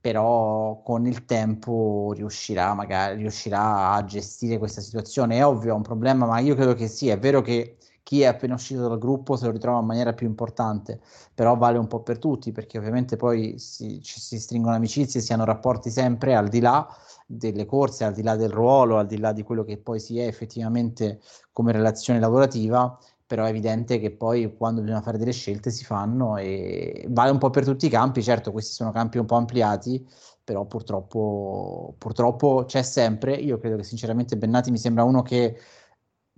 però 0.00 0.80
con 0.82 1.06
il 1.06 1.24
tempo 1.26 2.12
riuscirà 2.16 2.74
magari 2.74 3.16
riuscirà 3.16 3.92
a 3.92 4.04
gestire 4.04 4.58
questa 4.58 4.80
situazione. 4.80 5.36
È 5.38 5.44
ovvio, 5.44 5.72
è 5.72 5.76
un 5.76 5.82
problema, 5.82 6.26
ma 6.26 6.38
io 6.38 6.54
credo 6.54 6.74
che 6.74 6.88
sì, 6.88 7.08
è 7.08 7.18
vero 7.18 7.42
che 7.42 7.76
chi 8.02 8.22
è 8.22 8.26
appena 8.26 8.54
uscito 8.54 8.88
dal 8.88 8.98
gruppo 8.98 9.36
se 9.36 9.46
lo 9.46 9.52
ritrova 9.52 9.78
in 9.78 9.86
maniera 9.86 10.12
più 10.14 10.26
importante, 10.26 11.00
però 11.34 11.56
vale 11.56 11.78
un 11.78 11.86
po' 11.86 12.00
per 12.02 12.18
tutti, 12.18 12.50
perché 12.50 12.78
ovviamente 12.78 13.16
poi 13.16 13.58
si, 13.58 14.00
ci 14.02 14.18
si 14.20 14.40
stringono 14.40 14.74
amicizie, 14.74 15.20
si 15.20 15.32
hanno 15.32 15.44
rapporti 15.44 15.90
sempre 15.90 16.34
al 16.34 16.48
di 16.48 16.60
là 16.60 16.88
delle 17.26 17.66
corse, 17.66 18.04
al 18.04 18.12
di 18.12 18.22
là 18.22 18.34
del 18.36 18.50
ruolo, 18.50 18.98
al 18.98 19.06
di 19.06 19.18
là 19.18 19.32
di 19.32 19.42
quello 19.44 19.62
che 19.62 19.78
poi 19.78 20.00
si 20.00 20.18
è 20.18 20.26
effettivamente 20.26 21.20
come 21.52 21.70
relazione 21.72 22.18
lavorativa 22.18 22.98
però 23.30 23.44
è 23.44 23.48
evidente 23.50 24.00
che 24.00 24.10
poi 24.10 24.56
quando 24.56 24.80
bisogna 24.80 25.02
fare 25.02 25.16
delle 25.16 25.30
scelte 25.30 25.70
si 25.70 25.84
fanno 25.84 26.36
e 26.36 27.06
vale 27.10 27.30
un 27.30 27.38
po' 27.38 27.50
per 27.50 27.64
tutti 27.64 27.86
i 27.86 27.88
campi, 27.88 28.24
certo 28.24 28.50
questi 28.50 28.72
sono 28.72 28.90
campi 28.90 29.18
un 29.18 29.26
po' 29.26 29.36
ampliati, 29.36 30.04
però 30.42 30.64
purtroppo, 30.64 31.94
purtroppo 31.96 32.64
c'è 32.66 32.82
sempre, 32.82 33.34
io 33.34 33.58
credo 33.58 33.76
che 33.76 33.84
sinceramente 33.84 34.36
Bennati 34.36 34.72
mi 34.72 34.78
sembra 34.78 35.04
uno 35.04 35.22
che 35.22 35.56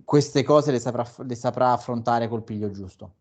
queste 0.03 0.43
cose 0.43 0.69
le 0.71 0.77
saprà, 0.77 1.03
le 1.25 1.33
saprà 1.33 1.71
affrontare 1.71 2.27
col 2.27 2.43
piglio 2.43 2.69
giusto. 2.69 3.15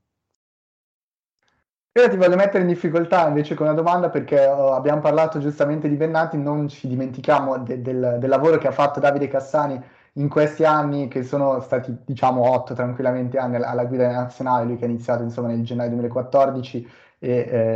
Io 1.92 2.10
ti 2.10 2.16
voglio 2.18 2.36
mettere 2.36 2.60
in 2.64 2.68
difficoltà 2.68 3.26
invece 3.26 3.54
con 3.54 3.64
una 3.64 3.74
domanda 3.74 4.10
perché 4.10 4.48
oh, 4.48 4.74
abbiamo 4.74 5.00
parlato 5.00 5.38
giustamente 5.38 5.88
di 5.88 5.96
Bennati, 5.96 6.36
non 6.36 6.68
ci 6.68 6.88
dimentichiamo 6.88 7.56
de- 7.60 7.80
del, 7.80 8.16
del 8.20 8.28
lavoro 8.28 8.58
che 8.58 8.68
ha 8.68 8.72
fatto 8.72 9.00
Davide 9.00 9.28
Cassani 9.28 9.82
in 10.14 10.28
questi 10.28 10.64
anni, 10.64 11.08
che 11.08 11.22
sono 11.22 11.60
stati 11.60 11.96
diciamo 12.04 12.48
otto 12.50 12.74
tranquillamente 12.74 13.38
anni 13.38 13.56
alla 13.56 13.84
guida 13.86 14.10
nazionale, 14.10 14.66
lui 14.66 14.76
che 14.76 14.84
ha 14.84 14.88
iniziato 14.88 15.22
insomma 15.22 15.48
nel 15.48 15.64
gennaio 15.64 15.90
2014 15.90 16.88
e 17.18 17.30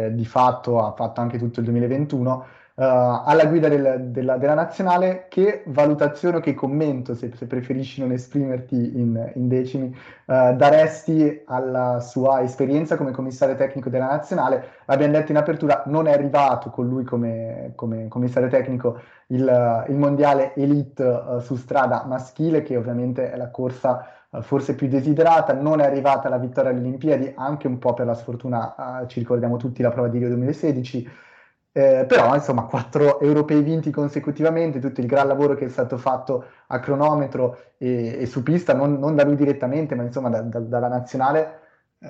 eh, 0.09 0.15
di 0.15 0.25
fatto 0.27 0.85
ha 0.85 0.93
fatto 0.93 1.21
anche 1.21 1.39
tutto 1.39 1.61
il 1.61 1.67
2021, 1.67 2.47
Uh, 2.66 2.66
alla 2.79 3.47
guida 3.47 3.69
del, 3.69 4.11
della, 4.11 4.37
della, 4.37 4.55
nazionale, 4.55 5.27
che 5.31 5.63
valutazione 5.67 6.37
o 6.37 6.41
che 6.41 6.53
commento, 6.53 7.15
se, 7.15 7.31
se 7.35 7.47
preferisci 7.47 8.01
non 8.03 8.13
esprimerti 8.13 8.75
in, 8.75 9.33
in 9.35 9.49
decimi, 9.49 9.87
uh, 9.87 10.55
daresti 10.55 11.43
alla 11.47 12.01
sua 12.01 12.43
esperienza 12.43 12.97
come 12.97 13.13
commissario 13.13 13.55
tecnico 13.55 13.89
della 13.89 14.09
nazionale? 14.09 14.73
L'abbiamo 14.85 15.15
detto 15.15 15.33
in 15.33 15.39
apertura, 15.39 15.85
non 15.87 16.07
è 16.07 16.13
arrivato 16.13 16.69
con 16.69 16.87
lui 16.87 17.05
come, 17.05 17.73
come 17.77 18.09
commissario 18.09 18.51
tecnico 18.51 19.01
il, 19.29 19.85
il 19.89 19.97
mondiale 19.97 20.53
elite 20.55 21.03
uh, 21.03 21.39
su 21.41 21.57
strada 21.57 22.05
maschile, 22.07 22.63
che 22.63 22.77
ovviamente 22.77 23.33
è 23.33 23.37
la 23.37 23.51
corsa 23.51 24.11
forse 24.43 24.75
più 24.75 24.87
desiderata, 24.87 25.55
non 25.55 25.81
è 25.81 25.87
arrivata 25.87 26.29
la 26.29 26.37
vittoria 26.37 26.69
alle 26.69 26.81
Olimpiadi, 26.81 27.33
anche 27.37 27.67
un 27.69 27.79
po' 27.79 27.95
per 27.95 28.05
la 28.05 28.13
sfortuna, 28.13 29.05
ci 29.07 29.21
ricordiamo 29.21 29.57
tutti 29.57 29.81
la 29.81 29.91
prova 29.91 30.09
di 30.09 30.19
Rio 30.19 30.29
2016. 30.29 31.25
Eh, 31.77 32.07
però 32.07 32.35
insomma 32.35 32.65
quattro 32.65 33.21
europei 33.21 33.61
vinti 33.61 33.91
consecutivamente, 33.91 34.79
tutto 34.81 35.03
il 35.03 35.07
gran 35.07 35.27
lavoro 35.27 35.55
che 35.55 35.67
è 35.67 35.69
stato 35.69 35.99
fatto 35.99 36.47
a 36.69 36.81
cronometro 36.81 37.75
e, 37.77 38.17
e 38.19 38.25
su 38.25 38.43
pista, 38.43 38.73
non, 38.73 38.99
non, 38.99 39.15
da 39.15 39.25
lui 39.25 39.37
direttamente, 39.37 39.95
ma 39.95 40.03
insomma 40.03 40.31
da, 40.31 40.41
da, 40.41 40.59
dalla 40.61 40.89
nazionale, 40.89 41.59
eh, 41.99 42.09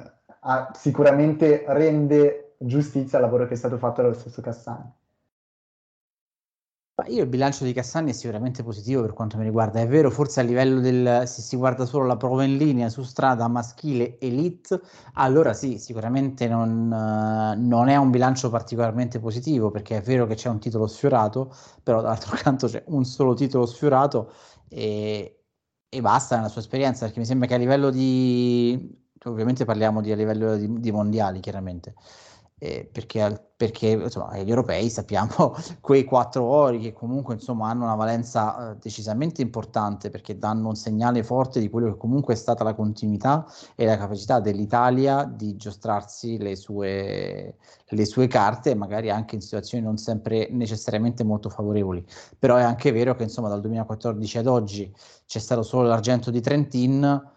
sicuramente 0.73 1.65
rende 1.67 2.55
giustizia 2.59 3.19
al 3.19 3.25
lavoro 3.25 3.49
che 3.49 3.55
è 3.55 3.57
stato 3.57 3.77
fatto 3.77 4.03
dallo 4.03 4.15
stesso 4.15 4.41
Cassani. 4.41 4.89
Io 7.09 7.23
il 7.23 7.29
bilancio 7.29 7.65
di 7.65 7.73
Cassani 7.73 8.11
è 8.11 8.13
sicuramente 8.13 8.63
positivo 8.63 9.01
per 9.01 9.13
quanto 9.13 9.37
mi 9.37 9.45
riguarda, 9.45 9.81
è 9.81 9.87
vero, 9.87 10.11
forse 10.11 10.41
a 10.41 10.43
livello 10.43 10.81
del, 10.81 11.23
se 11.27 11.41
si 11.41 11.57
guarda 11.57 11.85
solo 11.87 12.05
la 12.05 12.17
prova 12.17 12.43
in 12.43 12.57
linea 12.57 12.89
su 12.89 13.03
strada 13.03 13.47
maschile 13.49 14.19
elite, 14.19 14.81
allora 15.15 15.53
sì, 15.53 15.79
sicuramente 15.79 16.49
non, 16.49 16.89
non, 16.89 17.89
è 17.89 17.97
un 17.97 18.11
bilancio 18.11 18.51
particolarmente 18.51 19.21
positivo, 19.21 19.71
perché 19.71 19.99
è 19.99 20.01
vero 20.01 20.27
che 20.27 20.35
c'è 20.35 20.49
un 20.49 20.59
titolo 20.59 20.87
sfiorato, 20.89 21.55
però 21.83 22.01
dall'altro 22.01 22.35
canto 22.43 22.67
c'è 22.67 22.83
un 22.89 23.05
solo 23.05 23.35
titolo 23.35 23.67
sfiorato 23.67 24.33
e, 24.69 25.45
e 25.89 26.01
basta 26.01 26.37
nella 26.37 26.49
sua 26.49 26.61
esperienza, 26.61 27.05
perché 27.05 27.21
mi 27.21 27.27
sembra 27.27 27.47
che 27.47 27.55
a 27.55 27.59
livello 27.59 27.91
di, 27.91 29.05
ovviamente 29.25 29.65
parliamo 29.65 30.01
di, 30.01 30.11
a 30.11 30.17
livello 30.17 30.57
di, 30.57 30.81
di 30.81 30.91
mondiali 30.91 31.39
chiaramente, 31.41 31.95
eh, 32.59 32.89
perché, 32.91 33.51
perché 33.55 33.89
insomma, 33.89 34.39
gli 34.39 34.49
europei 34.49 34.89
sappiamo 34.89 35.55
quei 35.81 36.05
quattro 36.05 36.45
ori 36.45 36.79
che 36.79 36.93
comunque 36.93 37.35
insomma, 37.35 37.69
hanno 37.69 37.85
una 37.85 37.95
valenza 37.95 38.71
eh, 38.71 38.77
decisamente 38.81 39.43
importante 39.43 40.09
perché 40.09 40.39
danno 40.39 40.69
un 40.69 40.75
segnale 40.75 41.23
forte 41.23 41.61
di 41.61 41.69
quello 41.69 41.93
che 41.93 41.99
comunque 41.99 42.33
è 42.33 42.37
stata 42.37 42.65
la 42.65 42.75
continuità 42.75 43.47
e 43.75 43.85
la 43.85 43.99
capacità 43.99 44.41
dell'Italia 44.41 45.25
di 45.25 45.57
giostrarsi 45.57 46.39
le 46.39 46.57
sue, 46.57 47.57
le 47.89 48.05
sue 48.07 48.27
carte, 48.27 48.75
magari 48.75 49.11
anche 49.11 49.35
in 49.35 49.43
situazioni 49.43 49.85
non 49.85 49.99
sempre 49.99 50.49
necessariamente 50.51 51.25
molto 51.25 51.51
favorevoli. 51.51 52.03
Però 52.39 52.57
è 52.57 52.63
anche 52.63 52.91
vero 52.91 53.15
che 53.15 53.25
insomma, 53.25 53.49
dal 53.49 53.61
2014 53.61 54.39
ad 54.39 54.47
oggi 54.47 54.95
c'è 55.27 55.39
stato 55.39 55.63
solo 55.63 55.89
l'argento 55.89 56.31
di 56.31 56.41
Trentin 56.41 57.35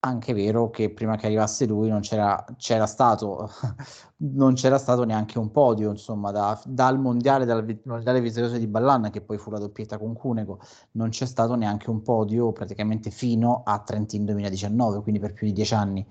anche 0.00 0.32
vero 0.34 0.70
che 0.70 0.90
prima 0.90 1.16
che 1.16 1.26
arrivasse 1.26 1.66
lui 1.66 1.88
non 1.88 2.00
c'era, 2.00 2.44
c'era 2.56 2.86
stato 2.86 3.50
non 4.18 4.54
c'era 4.54 4.78
stato 4.78 5.04
neanche 5.04 5.38
un 5.38 5.50
podio 5.50 5.90
insomma 5.90 6.30
da, 6.30 6.60
dal 6.64 6.98
mondiale 6.98 7.44
dal 7.44 7.64
mondiale 7.84 8.20
vittorioso 8.20 8.56
di 8.56 8.66
Ballan 8.66 9.10
che 9.10 9.20
poi 9.20 9.38
fu 9.38 9.50
la 9.50 9.58
doppietta 9.58 9.98
con 9.98 10.14
Cunego 10.14 10.60
non 10.92 11.08
c'è 11.08 11.26
stato 11.26 11.54
neanche 11.54 11.90
un 11.90 12.02
podio 12.02 12.52
praticamente 12.52 13.10
fino 13.10 13.62
a 13.64 13.80
Trentin 13.80 14.24
2019 14.24 15.02
quindi 15.02 15.20
per 15.20 15.32
più 15.32 15.46
di 15.46 15.52
dieci 15.52 15.74
anni. 15.74 16.06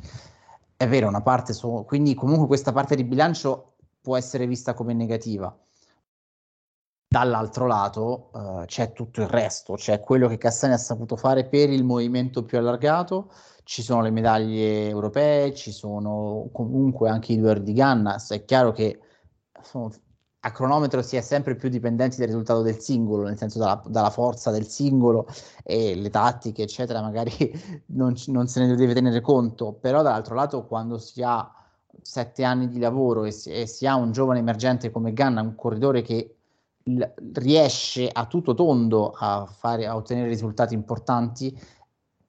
È 0.78 0.88
vero 0.88 1.08
una 1.08 1.22
parte 1.22 1.54
so, 1.54 1.84
quindi 1.88 2.14
comunque 2.16 2.48
questa 2.48 2.74
parte 2.74 2.96
di 2.96 3.06
bilancio 3.06 3.76
può 4.02 4.18
essere 4.18 4.46
vista 4.46 4.74
come 4.74 4.94
negativa. 4.94 5.58
Dall'altro 7.08 7.66
lato 7.66 8.30
uh, 8.34 8.66
c'è 8.66 8.92
tutto 8.92 9.22
il 9.22 9.28
resto, 9.28 9.76
c'è 9.76 10.02
quello 10.02 10.28
che 10.28 10.38
Cassani 10.38 10.74
ha 10.74 10.78
saputo 10.78 11.16
fare 11.16 11.46
per 11.46 11.70
il 11.70 11.86
movimento 11.86 12.44
più 12.44 12.58
allargato, 12.58 13.32
ci 13.66 13.82
sono 13.82 14.02
le 14.04 14.12
medaglie 14.12 14.88
europee, 14.90 15.54
ci 15.56 15.72
sono 15.72 16.50
comunque 16.52 17.10
anche 17.10 17.34
i 17.34 17.38
due 17.38 17.62
di 17.64 17.74
Ganna, 17.74 18.24
è 18.30 18.46
chiaro 18.46 18.72
che 18.72 19.00
sono, 19.64 19.92
a 20.42 20.52
cronometro 20.52 21.02
si 21.02 21.16
è 21.16 21.22
sempre 21.22 21.56
più 21.56 21.70
dipendenti 21.70 22.18
dal 22.18 22.28
risultato 22.28 22.62
del 22.62 22.78
singolo, 22.78 23.24
nel 23.24 23.38
senso 23.38 23.58
dalla, 23.58 23.82
dalla 23.88 24.12
forza 24.12 24.52
del 24.52 24.68
singolo 24.68 25.28
e 25.64 25.96
le 25.96 26.12
tattiche, 26.12 26.62
eccetera, 26.62 27.02
magari 27.02 27.32
non, 27.88 28.14
non, 28.28 28.48
se 28.48 28.64
ne 28.64 28.76
deve 28.76 28.94
tenere 28.94 29.20
conto, 29.20 29.74
però 29.74 30.04
dall'altro 30.04 30.36
lato 30.36 30.66
quando 30.68 31.00
si 31.00 31.24
ha 31.24 31.52
sette 32.04 32.44
anni 32.44 32.68
di 32.68 32.78
lavoro 32.78 33.24
e 33.24 33.32
si, 33.32 33.50
e 33.50 33.66
si 33.66 33.88
ha 33.88 33.96
un 33.96 34.12
giovane 34.12 34.40
emergente 34.40 34.92
come 34.92 35.12
Ganna, 35.12 35.42
un 35.42 35.56
corridore 35.56 36.04
che 36.04 36.36
riesce 37.34 38.08
a 38.12 38.28
tutto 38.28 38.54
tondo 38.54 39.10
a, 39.10 39.48
fare, 39.48 39.88
a 39.88 39.96
ottenere 39.96 40.28
risultati 40.28 40.76
importanti, 40.76 41.58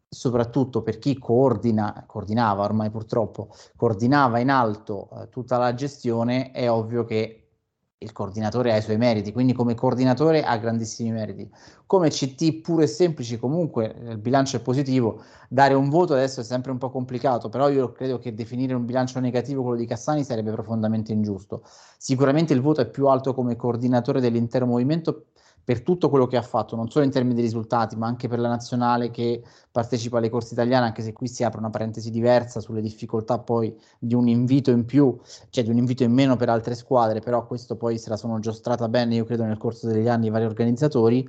soprattutto 0.08 0.82
per 0.82 0.98
chi 0.98 1.18
coordina, 1.18 2.04
coordinava 2.06 2.62
ormai 2.62 2.90
purtroppo, 2.90 3.48
coordinava 3.76 4.38
in 4.38 4.50
alto 4.50 5.08
eh, 5.10 5.28
tutta 5.28 5.58
la 5.58 5.74
gestione, 5.74 6.52
è 6.52 6.70
ovvio 6.70 7.04
che 7.04 7.46
il 7.98 8.12
coordinatore 8.12 8.72
ha 8.72 8.76
i 8.76 8.82
suoi 8.82 8.98
meriti, 8.98 9.32
quindi 9.32 9.54
come 9.54 9.74
coordinatore 9.74 10.44
ha 10.44 10.56
grandissimi 10.58 11.10
meriti. 11.10 11.50
Come 11.86 12.10
CT 12.10 12.60
puro 12.60 12.82
e 12.82 12.86
semplice, 12.86 13.38
comunque 13.38 13.94
eh, 13.94 14.10
il 14.12 14.18
bilancio 14.18 14.56
è 14.58 14.60
positivo, 14.60 15.22
dare 15.48 15.74
un 15.74 15.88
voto 15.88 16.12
adesso 16.12 16.40
è 16.40 16.44
sempre 16.44 16.72
un 16.72 16.78
po' 16.78 16.90
complicato, 16.90 17.48
però 17.48 17.68
io 17.70 17.92
credo 17.92 18.18
che 18.18 18.34
definire 18.34 18.74
un 18.74 18.84
bilancio 18.84 19.18
negativo 19.18 19.62
quello 19.62 19.78
di 19.78 19.86
Cassani 19.86 20.24
sarebbe 20.24 20.52
profondamente 20.52 21.12
ingiusto. 21.12 21.62
Sicuramente 21.96 22.52
il 22.52 22.60
voto 22.60 22.82
è 22.82 22.88
più 22.88 23.06
alto 23.06 23.32
come 23.32 23.56
coordinatore 23.56 24.20
dell'intero 24.20 24.66
movimento 24.66 25.26
per 25.66 25.82
tutto 25.82 26.08
quello 26.08 26.28
che 26.28 26.36
ha 26.36 26.42
fatto, 26.42 26.76
non 26.76 26.88
solo 26.88 27.04
in 27.04 27.10
termini 27.10 27.34
di 27.34 27.40
risultati, 27.40 27.96
ma 27.96 28.06
anche 28.06 28.28
per 28.28 28.38
la 28.38 28.46
nazionale 28.46 29.10
che 29.10 29.42
partecipa 29.72 30.18
alle 30.18 30.28
corse 30.28 30.54
italiane, 30.54 30.86
anche 30.86 31.02
se 31.02 31.12
qui 31.12 31.26
si 31.26 31.42
apre 31.42 31.58
una 31.58 31.70
parentesi 31.70 32.12
diversa 32.12 32.60
sulle 32.60 32.80
difficoltà 32.80 33.40
poi 33.40 33.76
di 33.98 34.14
un 34.14 34.28
invito 34.28 34.70
in 34.70 34.84
più, 34.84 35.18
cioè 35.50 35.64
di 35.64 35.70
un 35.70 35.78
invito 35.78 36.04
in 36.04 36.12
meno 36.12 36.36
per 36.36 36.50
altre 36.50 36.76
squadre, 36.76 37.18
però 37.18 37.44
questo 37.48 37.74
poi 37.74 37.98
se 37.98 38.10
la 38.10 38.16
sono 38.16 38.38
giostrata 38.38 38.88
bene, 38.88 39.16
io 39.16 39.24
credo, 39.24 39.42
nel 39.42 39.58
corso 39.58 39.88
degli 39.88 40.06
anni 40.06 40.28
i 40.28 40.30
vari 40.30 40.44
organizzatori, 40.44 41.28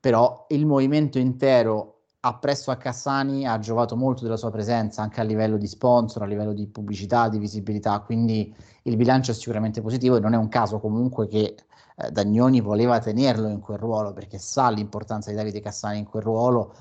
però 0.00 0.46
il 0.48 0.64
movimento 0.64 1.18
intero 1.18 1.96
appresso 2.20 2.70
a 2.70 2.76
Cassani 2.76 3.46
ha 3.46 3.58
giovato 3.58 3.94
molto 3.94 4.22
della 4.22 4.38
sua 4.38 4.50
presenza 4.50 5.02
anche 5.02 5.20
a 5.20 5.24
livello 5.24 5.58
di 5.58 5.66
sponsor, 5.66 6.22
a 6.22 6.26
livello 6.26 6.54
di 6.54 6.66
pubblicità, 6.66 7.28
di 7.28 7.38
visibilità, 7.38 8.00
quindi 8.00 8.54
il 8.84 8.96
bilancio 8.96 9.32
è 9.32 9.34
sicuramente 9.34 9.82
positivo 9.82 10.16
e 10.16 10.20
non 10.20 10.32
è 10.32 10.38
un 10.38 10.48
caso 10.48 10.80
comunque 10.80 11.28
che 11.28 11.56
eh, 12.02 12.10
Dagnoni 12.10 12.60
voleva 12.60 12.98
tenerlo 12.98 13.48
in 13.48 13.60
quel 13.60 13.78
ruolo 13.78 14.12
perché 14.12 14.38
sa 14.38 14.70
l'importanza 14.70 15.30
di 15.30 15.36
Davide 15.36 15.60
Cassani 15.60 15.98
in 15.98 16.04
quel 16.04 16.22
ruolo, 16.22 16.74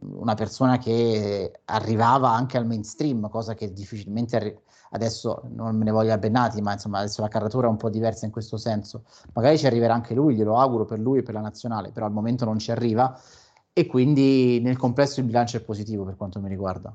una 0.00 0.34
persona 0.34 0.78
che 0.78 1.60
arrivava 1.66 2.30
anche 2.30 2.56
al 2.56 2.66
mainstream, 2.66 3.28
cosa 3.28 3.54
che 3.54 3.72
difficilmente 3.72 4.36
arri- 4.36 4.58
adesso 4.90 5.42
non 5.50 5.76
me 5.76 5.84
ne 5.84 5.90
voglio 5.90 6.12
abbennati, 6.12 6.60
ma 6.60 6.72
insomma 6.72 6.98
adesso 6.98 7.20
la 7.20 7.28
caratura 7.28 7.66
è 7.66 7.70
un 7.70 7.76
po' 7.76 7.90
diversa 7.90 8.24
in 8.24 8.32
questo 8.32 8.56
senso. 8.56 9.04
Magari 9.34 9.58
ci 9.58 9.66
arriverà 9.66 9.94
anche 9.94 10.14
lui, 10.14 10.34
glielo 10.34 10.58
auguro 10.58 10.84
per 10.84 10.98
lui 10.98 11.18
e 11.18 11.22
per 11.22 11.34
la 11.34 11.40
nazionale, 11.40 11.90
però 11.90 12.06
al 12.06 12.12
momento 12.12 12.44
non 12.44 12.58
ci 12.58 12.70
arriva 12.70 13.18
e 13.72 13.86
quindi 13.86 14.60
nel 14.60 14.76
complesso 14.76 15.20
il 15.20 15.26
bilancio 15.26 15.56
è 15.56 15.60
positivo 15.60 16.04
per 16.04 16.16
quanto 16.16 16.40
mi 16.40 16.48
riguarda. 16.48 16.94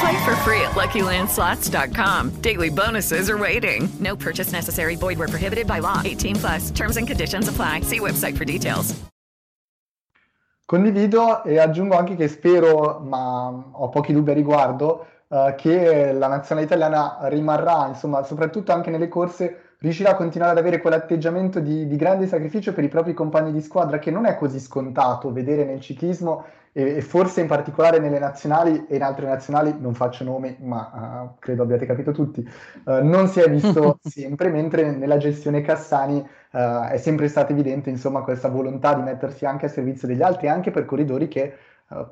Play 0.00 0.24
for 0.24 0.36
free 0.44 0.60
at 0.60 0.74
LuckyLandSlots.com. 0.74 2.40
Daily 2.40 2.70
bonuses 2.70 3.28
are 3.28 3.38
waiting. 3.38 3.88
No 3.98 4.14
purchase 4.14 4.52
necessary. 4.52 4.96
Void 4.96 5.18
were 5.18 5.28
prohibited 5.28 5.66
by 5.66 5.80
law. 5.80 6.02
18 6.04 6.36
plus. 6.36 6.70
Terms 6.70 6.96
and 6.96 7.06
conditions 7.06 7.48
apply. 7.48 7.82
See 7.82 8.00
website 8.00 8.36
for 8.36 8.44
details. 8.44 8.94
Condivido 10.68 11.44
e 11.44 11.58
aggiungo 11.58 11.96
anche 11.96 12.14
che 12.14 12.28
spero, 12.28 12.98
ma 13.00 13.48
ho 13.48 13.88
pochi 13.88 14.12
dubbi 14.12 14.32
a 14.32 14.34
riguardo, 14.34 15.06
uh, 15.28 15.54
che 15.56 16.12
la 16.12 16.26
nazionale 16.26 16.66
italiana 16.66 17.20
rimarrà, 17.22 17.86
insomma, 17.88 18.22
soprattutto 18.22 18.70
anche 18.72 18.90
nelle 18.90 19.08
corse, 19.08 19.67
riuscirà 19.80 20.10
a 20.10 20.14
continuare 20.16 20.52
ad 20.52 20.58
avere 20.58 20.80
quell'atteggiamento 20.80 21.60
di, 21.60 21.86
di 21.86 21.96
grande 21.96 22.26
sacrificio 22.26 22.72
per 22.72 22.84
i 22.84 22.88
propri 22.88 23.14
compagni 23.14 23.52
di 23.52 23.60
squadra 23.60 23.98
che 23.98 24.10
non 24.10 24.26
è 24.26 24.36
così 24.36 24.58
scontato 24.58 25.32
vedere 25.32 25.64
nel 25.64 25.80
ciclismo 25.80 26.44
e, 26.72 26.96
e, 26.96 27.00
forse 27.00 27.40
in 27.40 27.46
particolare 27.46 27.98
nelle 27.98 28.18
nazionali 28.18 28.86
e 28.88 28.96
in 28.96 29.02
altre 29.02 29.26
nazionali, 29.26 29.74
non 29.78 29.94
faccio 29.94 30.24
nomi, 30.24 30.56
ma 30.60 31.32
uh, 31.32 31.38
credo 31.38 31.62
abbiate 31.62 31.86
capito 31.86 32.12
tutti, 32.12 32.40
uh, 32.84 33.02
non 33.02 33.28
si 33.28 33.40
è 33.40 33.48
visto 33.48 33.98
sempre, 34.02 34.50
mentre 34.50 34.90
nella 34.90 35.16
gestione 35.16 35.62
Cassani 35.62 36.18
uh, 36.18 36.86
è 36.88 36.98
sempre 36.98 37.28
stata 37.28 37.52
evidente 37.52 37.90
insomma, 37.90 38.22
questa 38.22 38.48
volontà 38.48 38.94
di 38.94 39.02
mettersi 39.02 39.46
anche 39.46 39.66
a 39.66 39.68
servizio 39.68 40.06
degli 40.08 40.22
altri, 40.22 40.48
anche 40.48 40.70
per 40.70 40.84
corridori 40.84 41.28
che 41.28 41.54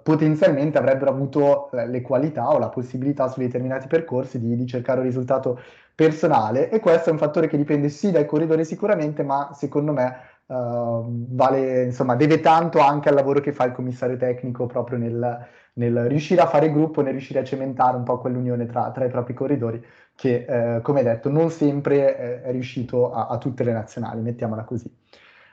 potenzialmente 0.02 0.78
avrebbero 0.78 1.11
avuto 1.11 1.68
le 1.73 2.00
qualità 2.00 2.49
o 2.50 2.59
la 2.59 2.68
possibilità 2.68 3.28
su 3.28 3.40
determinati 3.40 3.87
percorsi 3.87 4.38
di, 4.38 4.56
di 4.56 4.66
cercare 4.66 5.00
un 5.00 5.06
risultato 5.06 5.61
personale 5.95 6.71
e 6.71 6.80
questo 6.80 7.11
è 7.11 7.12
un 7.12 7.18
fattore 7.18 7.47
che 7.47 7.56
dipende 7.56 7.88
sì 7.88 8.11
dai 8.11 8.26
corridori 8.26 8.64
sicuramente, 8.64 9.23
ma 9.23 9.50
secondo 9.54 9.92
me 9.92 10.35
Uh, 10.49 11.02
vale, 11.35 11.83
insomma, 11.83 12.14
deve 12.14 12.38
tanto 12.38 12.78
anche 12.78 13.09
al 13.09 13.16
lavoro 13.16 13.40
che 13.40 13.52
fa 13.52 13.64
il 13.64 13.73
commissario 13.73 14.16
tecnico 14.16 14.66
proprio 14.66 14.97
nel, 14.97 15.47
nel 15.73 16.04
riuscire 16.06 16.40
a 16.40 16.47
fare 16.47 16.71
gruppo, 16.71 17.02
nel 17.02 17.12
riuscire 17.12 17.40
a 17.40 17.45
cementare 17.45 17.97
un 17.97 18.04
po' 18.04 18.18
quell'unione 18.18 18.66
tra, 18.66 18.92
tra 18.92 19.04
i 19.04 19.11
propri 19.11 19.35
corridori, 19.35 19.85
che 20.14 20.45
eh, 20.76 20.80
come 20.83 21.02
detto 21.02 21.30
non 21.30 21.50
sempre 21.50 22.16
eh, 22.16 22.42
è 22.42 22.52
riuscito 22.52 23.12
a, 23.12 23.26
a, 23.26 23.38
tutte 23.38 23.64
le 23.64 23.73
nazionali, 23.73 24.21
mettiamola 24.21 24.62
così. 24.62 24.88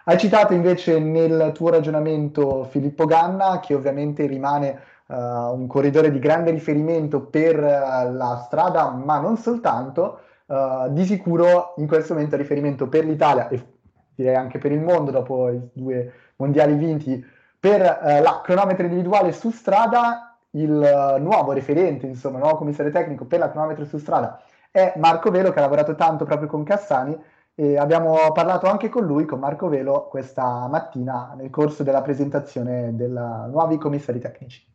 Hai 0.05 0.17
citato 0.17 0.53
invece 0.53 0.99
nel 0.99 1.51
tuo 1.53 1.69
ragionamento 1.69 2.65
Filippo 2.65 3.05
Ganna, 3.05 3.61
che 3.61 3.73
ovviamente 3.73 4.25
rimane 4.25 4.81
uh, 5.05 5.15
un 5.15 5.65
corridore 5.65 6.11
di 6.11 6.19
grande 6.19 6.51
riferimento 6.51 7.21
per 7.21 7.57
uh, 7.57 8.13
la 8.13 8.43
strada, 8.45 8.89
ma 8.89 9.19
non 9.19 9.37
soltanto. 9.37 10.19
Uh, 10.45 10.91
di 10.91 11.05
sicuro 11.05 11.73
in 11.77 11.87
questo 11.87 12.13
momento 12.13 12.35
riferimento 12.35 12.89
per 12.89 13.05
l'Italia 13.05 13.47
e 13.47 13.65
direi 14.13 14.35
anche 14.35 14.57
per 14.57 14.73
il 14.73 14.81
mondo 14.81 15.09
dopo 15.09 15.49
i 15.49 15.69
due 15.71 16.11
mondiali 16.35 16.75
vinti, 16.75 17.25
per 17.57 17.79
la 17.81 18.41
cronometro 18.43 18.83
individuale 18.83 19.31
su 19.31 19.51
strada, 19.51 20.35
il 20.51 21.17
nuovo 21.21 21.53
referente, 21.53 22.05
insomma, 22.05 22.39
il 22.39 22.43
nuovo 22.43 22.57
commissario 22.57 22.91
tecnico 22.91 23.23
per 23.23 23.39
la 23.39 23.49
cronometro 23.49 23.85
su 23.85 23.97
strada 23.97 24.37
è 24.73 24.93
Marco 24.97 25.29
Velo 25.29 25.51
che 25.51 25.59
ha 25.59 25.61
lavorato 25.61 25.93
tanto 25.93 26.25
proprio 26.25 26.47
con 26.47 26.63
Cassani 26.63 27.15
e 27.55 27.77
abbiamo 27.77 28.31
parlato 28.31 28.67
anche 28.67 28.89
con 28.89 29.05
lui, 29.05 29.25
con 29.25 29.39
Marco 29.39 29.67
Velo, 29.67 30.07
questa 30.09 30.67
mattina 30.67 31.33
nel 31.37 31.49
corso 31.49 31.83
della 31.83 32.01
presentazione 32.01 32.95
dei 32.95 33.09
nuovi 33.09 33.77
commissari 33.77 34.19
tecnici. 34.19 34.65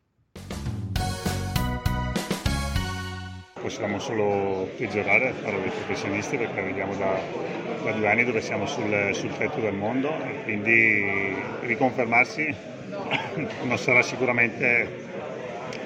Possiamo 3.61 3.99
solo 3.99 4.69
peggiorare, 4.77 5.33
farlo 5.33 5.61
dei 5.61 5.71
professionisti 5.71 6.37
perché 6.37 6.61
arriviamo 6.61 6.95
da 6.95 7.59
da 7.83 7.93
due 7.93 8.09
anni 8.09 8.25
dove 8.25 8.41
siamo 8.41 8.67
sul, 8.67 9.11
sul 9.13 9.37
tetto 9.37 9.61
del 9.61 9.75
mondo 9.75 10.11
e 10.11 10.43
quindi 10.43 11.35
riconfermarsi 11.61 12.55
non 13.63 13.79
sarà 13.79 14.03
sicuramente 14.03 15.07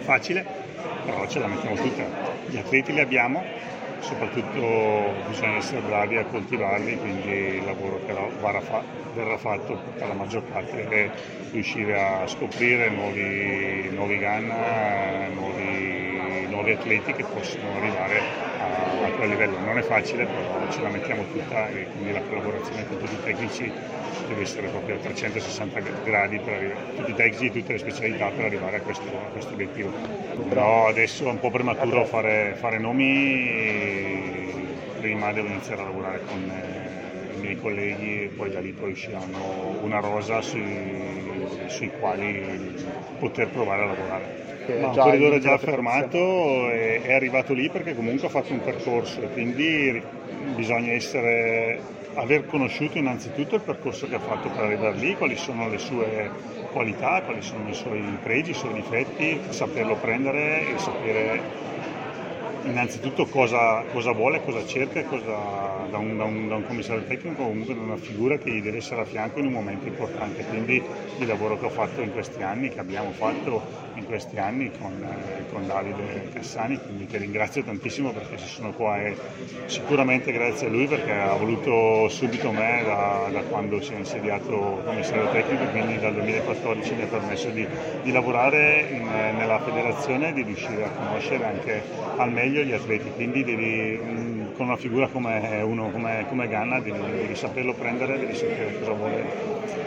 facile, 0.00 0.44
però 1.04 1.26
ce 1.26 1.38
la 1.38 1.46
mettiamo 1.46 1.76
tutta. 1.76 2.04
Gli 2.46 2.56
atleti 2.56 2.92
li 2.92 3.00
abbiamo, 3.00 3.42
soprattutto 4.02 5.14
bisogna 5.28 5.56
essere 5.56 5.80
bravi 5.80 6.16
a 6.16 6.24
coltivarli, 6.24 6.96
quindi 6.98 7.30
il 7.30 7.64
lavoro 7.64 7.98
che 8.04 8.12
verrà 9.14 9.36
fatto 9.38 9.78
per 9.96 10.08
la 10.08 10.14
maggior 10.14 10.42
parte 10.42 10.88
è 10.88 11.10
riuscire 11.52 12.00
a 12.00 12.26
scoprire 12.26 12.90
nuovi, 12.90 13.88
nuovi 13.90 14.18
Ganna, 14.18 15.28
nuovi, 15.28 16.11
nuovi 16.48 16.72
atleti 16.72 17.12
che 17.12 17.24
possono 17.24 17.76
arrivare 17.76 18.18
a, 18.18 19.06
a 19.06 19.10
quel 19.16 19.28
livello. 19.30 19.58
Non 19.58 19.78
è 19.78 19.82
facile, 19.82 20.24
però 20.24 20.70
ce 20.70 20.82
la 20.82 20.88
mettiamo 20.88 21.24
tutta 21.32 21.68
e 21.68 21.86
quindi 21.92 22.12
la 22.12 22.20
collaborazione 22.20 22.86
con 22.86 22.98
tutti 22.98 23.14
i 23.14 23.22
tecnici 23.22 23.72
deve 24.28 24.42
essere 24.42 24.68
proprio 24.68 24.96
a 24.96 24.98
360 24.98 25.80
gradi 26.04 26.38
per 26.38 26.54
arrivare, 26.54 26.94
tutti 26.96 27.10
i 27.10 27.14
tecnici 27.14 27.46
e 27.46 27.50
tutte 27.50 27.72
le 27.72 27.78
specialità 27.78 28.30
per 28.30 28.44
arrivare 28.44 28.76
a 28.76 28.80
questo, 28.80 29.08
a 29.08 29.30
questo 29.32 29.52
obiettivo. 29.52 29.90
Però 30.48 30.86
adesso 30.88 31.26
è 31.26 31.30
un 31.30 31.38
po' 31.40 31.50
prematuro 31.50 32.04
fare, 32.04 32.54
fare 32.56 32.78
nomi, 32.78 34.70
prima 34.98 35.32
devo 35.32 35.48
iniziare 35.48 35.82
a 35.82 35.84
lavorare 35.84 36.20
con 36.26 36.48
eh, 36.48 37.34
i 37.34 37.40
miei 37.40 37.56
colleghi 37.56 38.24
e 38.24 38.28
poi 38.28 38.50
da 38.50 38.60
lì 38.60 38.72
poi 38.72 38.92
usciranno 38.92 39.76
una 39.80 39.98
rosa 39.98 40.40
sui, 40.42 41.64
sui 41.66 41.90
quali 41.90 42.72
poter 43.18 43.48
provare 43.48 43.82
a 43.82 43.86
lavorare. 43.86 44.51
Ma 44.66 44.88
un 44.88 44.94
corridore 44.94 45.40
già 45.40 45.54
affermato 45.54 46.70
è, 46.70 47.12
arrivato 47.12 47.52
lì 47.52 47.68
perché 47.68 47.94
comunque 47.94 48.26
ha 48.26 48.30
fatto 48.30 48.52
un 48.52 48.60
percorso 48.60 49.20
e 49.22 49.28
quindi 49.28 50.02
bisogna 50.54 50.92
essere 50.92 51.80
aver 52.14 52.46
conosciuto 52.46 52.98
innanzitutto 52.98 53.56
il 53.56 53.62
percorso 53.62 54.06
che 54.06 54.16
ha 54.16 54.20
fatto 54.20 54.48
per 54.50 54.64
arrivare 54.64 54.96
lì, 54.96 55.16
quali 55.16 55.36
sono 55.36 55.68
le 55.68 55.78
sue 55.78 56.30
qualità, 56.72 57.22
quali 57.22 57.42
sono 57.42 57.68
i 57.68 57.74
suoi 57.74 58.02
pregi, 58.22 58.50
i 58.50 58.54
suoi 58.54 58.74
difetti, 58.74 59.40
saperlo 59.48 59.96
prendere 59.96 60.74
e 60.74 60.78
sapere 60.78 61.40
innanzitutto 62.64 63.26
cosa, 63.26 63.82
cosa 63.92 64.12
vuole, 64.12 64.42
cosa 64.44 64.64
cerca 64.66 65.02
cosa, 65.04 65.86
da, 65.90 65.98
un, 65.98 66.16
da, 66.16 66.24
un, 66.24 66.48
da, 66.48 66.56
un, 66.56 66.66
commissario 66.66 67.04
tecnico 67.04 67.42
comunque 67.42 67.74
da 67.74 67.80
una 67.80 67.96
figura 67.96 68.36
che 68.38 68.50
gli 68.50 68.62
deve 68.62 68.78
essere 68.78 69.00
a 69.00 69.04
fianco 69.04 69.40
in 69.40 69.46
un 69.46 69.52
momento 69.52 69.88
importante. 69.88 70.44
Quindi 70.44 70.82
il 71.18 71.26
lavoro 71.26 71.58
che 71.58 71.66
ho 71.66 71.70
fatto 71.70 72.00
in 72.00 72.12
questi 72.12 72.42
anni, 72.42 72.68
che 72.68 72.78
abbiamo 72.78 73.10
fatto 73.12 73.90
in 73.94 74.06
questi 74.06 74.38
anni 74.38 74.70
con, 74.78 74.92
eh, 75.02 75.50
con 75.50 75.66
Davide 75.66 76.28
Cassani, 76.32 76.78
quindi 76.78 77.06
che 77.06 77.18
ringrazio 77.18 77.62
tantissimo 77.62 78.12
perché 78.12 78.38
ci 78.38 78.46
sono 78.46 78.72
qua 78.72 78.98
e 79.00 79.16
sicuramente 79.66 80.32
grazie 80.32 80.66
a 80.66 80.70
lui 80.70 80.86
perché 80.86 81.12
ha 81.12 81.34
voluto 81.34 82.08
subito 82.08 82.50
me 82.50 82.82
da, 82.84 83.28
da 83.30 83.40
quando 83.42 83.80
si 83.80 83.92
è 83.92 83.96
insediato 83.96 84.82
commissario 84.84 85.28
tecnico, 85.30 85.64
quindi 85.70 85.98
dal 85.98 86.14
2014 86.14 86.94
mi 86.94 87.02
ha 87.02 87.06
permesso 87.06 87.48
di, 87.50 87.66
di 88.02 88.12
lavorare 88.12 88.88
in, 88.90 89.04
nella 89.36 89.60
federazione, 89.60 90.32
di 90.32 90.42
riuscire 90.42 90.84
a 90.84 90.90
conoscere 90.90 91.44
anche 91.44 91.82
al 92.16 92.32
meglio 92.32 92.62
gli 92.62 92.72
atleti, 92.72 93.10
quindi 93.14 93.44
devi, 93.44 94.00
mm, 94.02 94.31
con 94.56 94.66
una 94.66 94.76
figura 94.76 95.08
come 95.08 95.62
uno 95.62 95.90
come, 95.90 96.26
come 96.28 96.48
Ganna 96.48 96.80
devi, 96.80 96.98
devi 96.98 97.34
saperlo 97.34 97.74
prendere, 97.74 98.18
devi 98.18 98.34
sapere 98.34 98.78
cosa 98.78 98.92
vuole, 98.92 99.24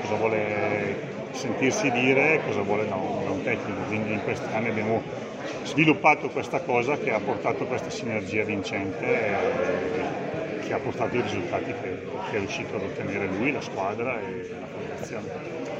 cosa 0.01 0.15
vuole 0.15 0.95
sentirsi 1.31 1.91
dire 1.91 2.41
cosa 2.45 2.61
vuole 2.61 2.87
da 2.87 2.95
da 2.95 3.31
un, 3.31 3.43
tecnico, 3.43 3.81
quindi 3.87 4.13
in 4.13 4.23
questi 4.23 4.45
anni 4.53 4.69
abbiamo 4.69 5.01
sviluppato 5.63 6.29
questa 6.29 6.59
cosa 6.61 6.97
che 6.97 7.11
ha 7.11 7.19
portato 7.19 7.65
questa 7.65 7.89
sinergia 7.89 8.43
vincente 8.43 9.05
e 9.05 9.33
che 10.65 10.73
ha 10.73 10.79
portato 10.79 11.15
i 11.15 11.21
risultati 11.21 11.73
che, 11.81 11.97
che 12.29 12.35
è 12.35 12.39
riuscito 12.39 12.75
ad 12.75 12.83
ottenere 12.83 13.27
lui, 13.27 13.51
la 13.51 13.61
squadra 13.61 14.19
e 14.19 14.49
la 14.59 14.67
fondazione. 14.67 15.74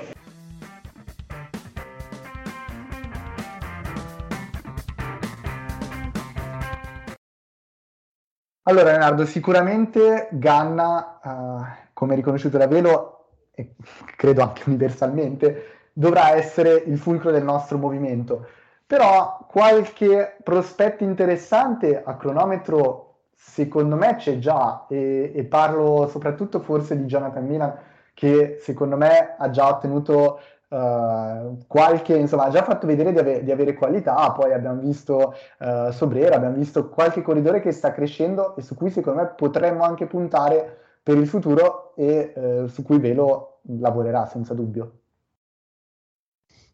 Allora 8.68 8.90
Leonardo, 8.90 9.28
sicuramente 9.28 10.28
Ganna, 10.32 11.20
uh, 11.22 11.88
come 11.94 12.16
riconosciuto 12.16 12.58
da 12.58 12.66
Velo, 12.66 13.26
e 13.52 13.76
credo 14.18 14.42
anche 14.42 14.64
universalmente, 14.66 15.90
dovrà 15.94 16.32
essere 16.32 16.74
il 16.88 16.98
fulcro 16.98 17.30
del 17.30 17.44
nostro 17.44 17.78
movimento. 17.78 18.48
Però 18.88 19.46
qualche 19.48 20.38
prospetto 20.42 21.04
interessante 21.04 22.02
a 22.04 22.16
cronometro 22.18 23.18
secondo 23.36 23.96
me 23.98 24.16
c'è 24.16 24.40
già 24.40 24.88
e, 24.90 25.32
e 25.36 25.44
parlo 25.44 26.08
soprattutto 26.08 26.60
forse 26.60 26.98
di 26.98 27.06
Jonathan 27.06 27.46
Milan 27.46 27.78
che 28.16 28.58
secondo 28.62 28.98
me 28.98 29.36
ha 29.38 29.50
già 29.52 29.68
ottenuto 29.68 30.40
Uh, 30.76 31.58
qualche, 31.68 32.18
insomma, 32.18 32.46
ha 32.46 32.50
già 32.50 32.62
fatto 32.62 32.86
vedere 32.86 33.14
di, 33.14 33.20
ave- 33.20 33.44
di 33.46 33.52
avere 33.52 33.76
qualità, 33.76 34.30
poi 34.34 34.52
abbiamo 34.52 34.82
visto 34.82 35.34
uh, 35.60 35.90
Sobrera, 35.92 36.36
abbiamo 36.36 36.56
visto 36.56 36.90
qualche 36.90 37.22
corridore 37.22 37.62
che 37.62 37.72
sta 37.72 37.94
crescendo 37.94 38.58
e 38.58 38.62
su 38.62 38.76
cui 38.76 38.90
secondo 38.90 39.22
me 39.22 39.28
potremmo 39.38 39.84
anche 39.84 40.06
puntare 40.06 40.78
per 41.02 41.16
il 41.16 41.28
futuro 41.28 41.94
e 41.96 42.34
uh, 42.36 42.68
su 42.68 42.84
cui 42.84 43.00
Velo 43.00 43.60
lavorerà 43.80 44.26
senza 44.26 44.54
dubbio. 44.54 44.92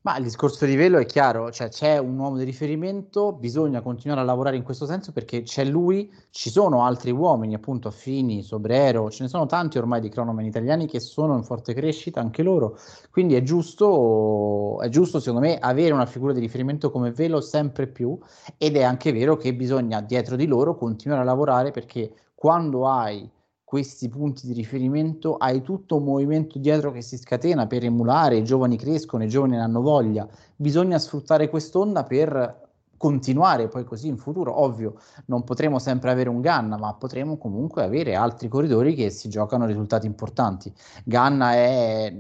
Ma 0.03 0.17
il 0.17 0.23
discorso 0.23 0.65
di 0.65 0.75
Velo 0.75 0.97
è 0.97 1.05
chiaro, 1.05 1.51
cioè 1.51 1.69
c'è 1.69 1.99
un 1.99 2.17
uomo 2.17 2.37
di 2.37 2.43
riferimento, 2.43 3.33
bisogna 3.33 3.81
continuare 3.81 4.21
a 4.21 4.23
lavorare 4.23 4.55
in 4.55 4.63
questo 4.63 4.87
senso 4.87 5.11
perché 5.11 5.43
c'è 5.43 5.63
lui, 5.63 6.11
ci 6.31 6.49
sono 6.49 6.83
altri 6.83 7.11
uomini, 7.11 7.53
appunto 7.53 7.87
Affini, 7.87 8.41
Sobrero, 8.41 9.11
ce 9.11 9.21
ne 9.21 9.29
sono 9.29 9.45
tanti 9.45 9.77
ormai 9.77 10.01
di 10.01 10.09
cronomen 10.09 10.43
italiani 10.47 10.87
che 10.87 10.99
sono 10.99 11.35
in 11.35 11.43
forte 11.43 11.75
crescita, 11.75 12.19
anche 12.19 12.41
loro, 12.41 12.79
quindi 13.11 13.35
è 13.35 13.43
giusto, 13.43 14.81
è 14.81 14.89
giusto 14.89 15.19
secondo 15.19 15.45
me 15.45 15.59
avere 15.59 15.93
una 15.93 16.07
figura 16.07 16.33
di 16.33 16.39
riferimento 16.39 16.89
come 16.89 17.11
Velo 17.11 17.39
sempre 17.39 17.85
più 17.85 18.17
ed 18.57 18.75
è 18.77 18.81
anche 18.81 19.11
vero 19.11 19.37
che 19.37 19.53
bisogna 19.53 20.01
dietro 20.01 20.35
di 20.35 20.47
loro 20.47 20.75
continuare 20.75 21.21
a 21.21 21.25
lavorare 21.25 21.69
perché 21.69 22.11
quando 22.33 22.87
hai 22.87 23.29
questi 23.71 24.09
punti 24.09 24.47
di 24.47 24.51
riferimento, 24.51 25.37
hai 25.37 25.61
tutto 25.61 25.95
un 25.95 26.03
movimento 26.03 26.59
dietro 26.59 26.91
che 26.91 27.01
si 27.01 27.17
scatena 27.17 27.67
per 27.67 27.85
emulare, 27.85 28.35
i 28.35 28.43
giovani 28.43 28.75
crescono, 28.75 29.23
i 29.23 29.29
giovani 29.29 29.55
ne 29.55 29.61
hanno 29.61 29.79
voglia, 29.79 30.27
bisogna 30.57 30.99
sfruttare 30.99 31.49
quest'onda 31.49 32.03
per 32.03 32.67
continuare 32.97 33.69
poi 33.69 33.85
così 33.85 34.09
in 34.09 34.17
futuro. 34.17 34.59
Ovvio, 34.59 34.95
non 35.27 35.45
potremo 35.45 35.79
sempre 35.79 36.11
avere 36.11 36.27
un 36.27 36.41
Ganna, 36.41 36.75
ma 36.75 36.93
potremo 36.95 37.37
comunque 37.37 37.81
avere 37.81 38.13
altri 38.13 38.49
corridori 38.49 38.93
che 38.93 39.09
si 39.09 39.29
giocano 39.29 39.65
risultati 39.65 40.05
importanti. 40.05 40.69
Ganna 41.05 41.53
è 41.53 42.13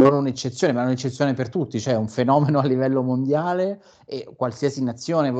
non 0.00 0.14
un'eccezione, 0.14 0.72
ma 0.72 0.82
un'eccezione 0.82 1.34
per 1.34 1.48
tutti, 1.48 1.80
cioè 1.80 1.94
un 1.94 2.08
fenomeno 2.08 2.58
a 2.58 2.66
livello 2.66 3.02
mondiale 3.02 3.82
e 4.06 4.28
qualsiasi 4.36 4.82
nazione, 4.82 5.32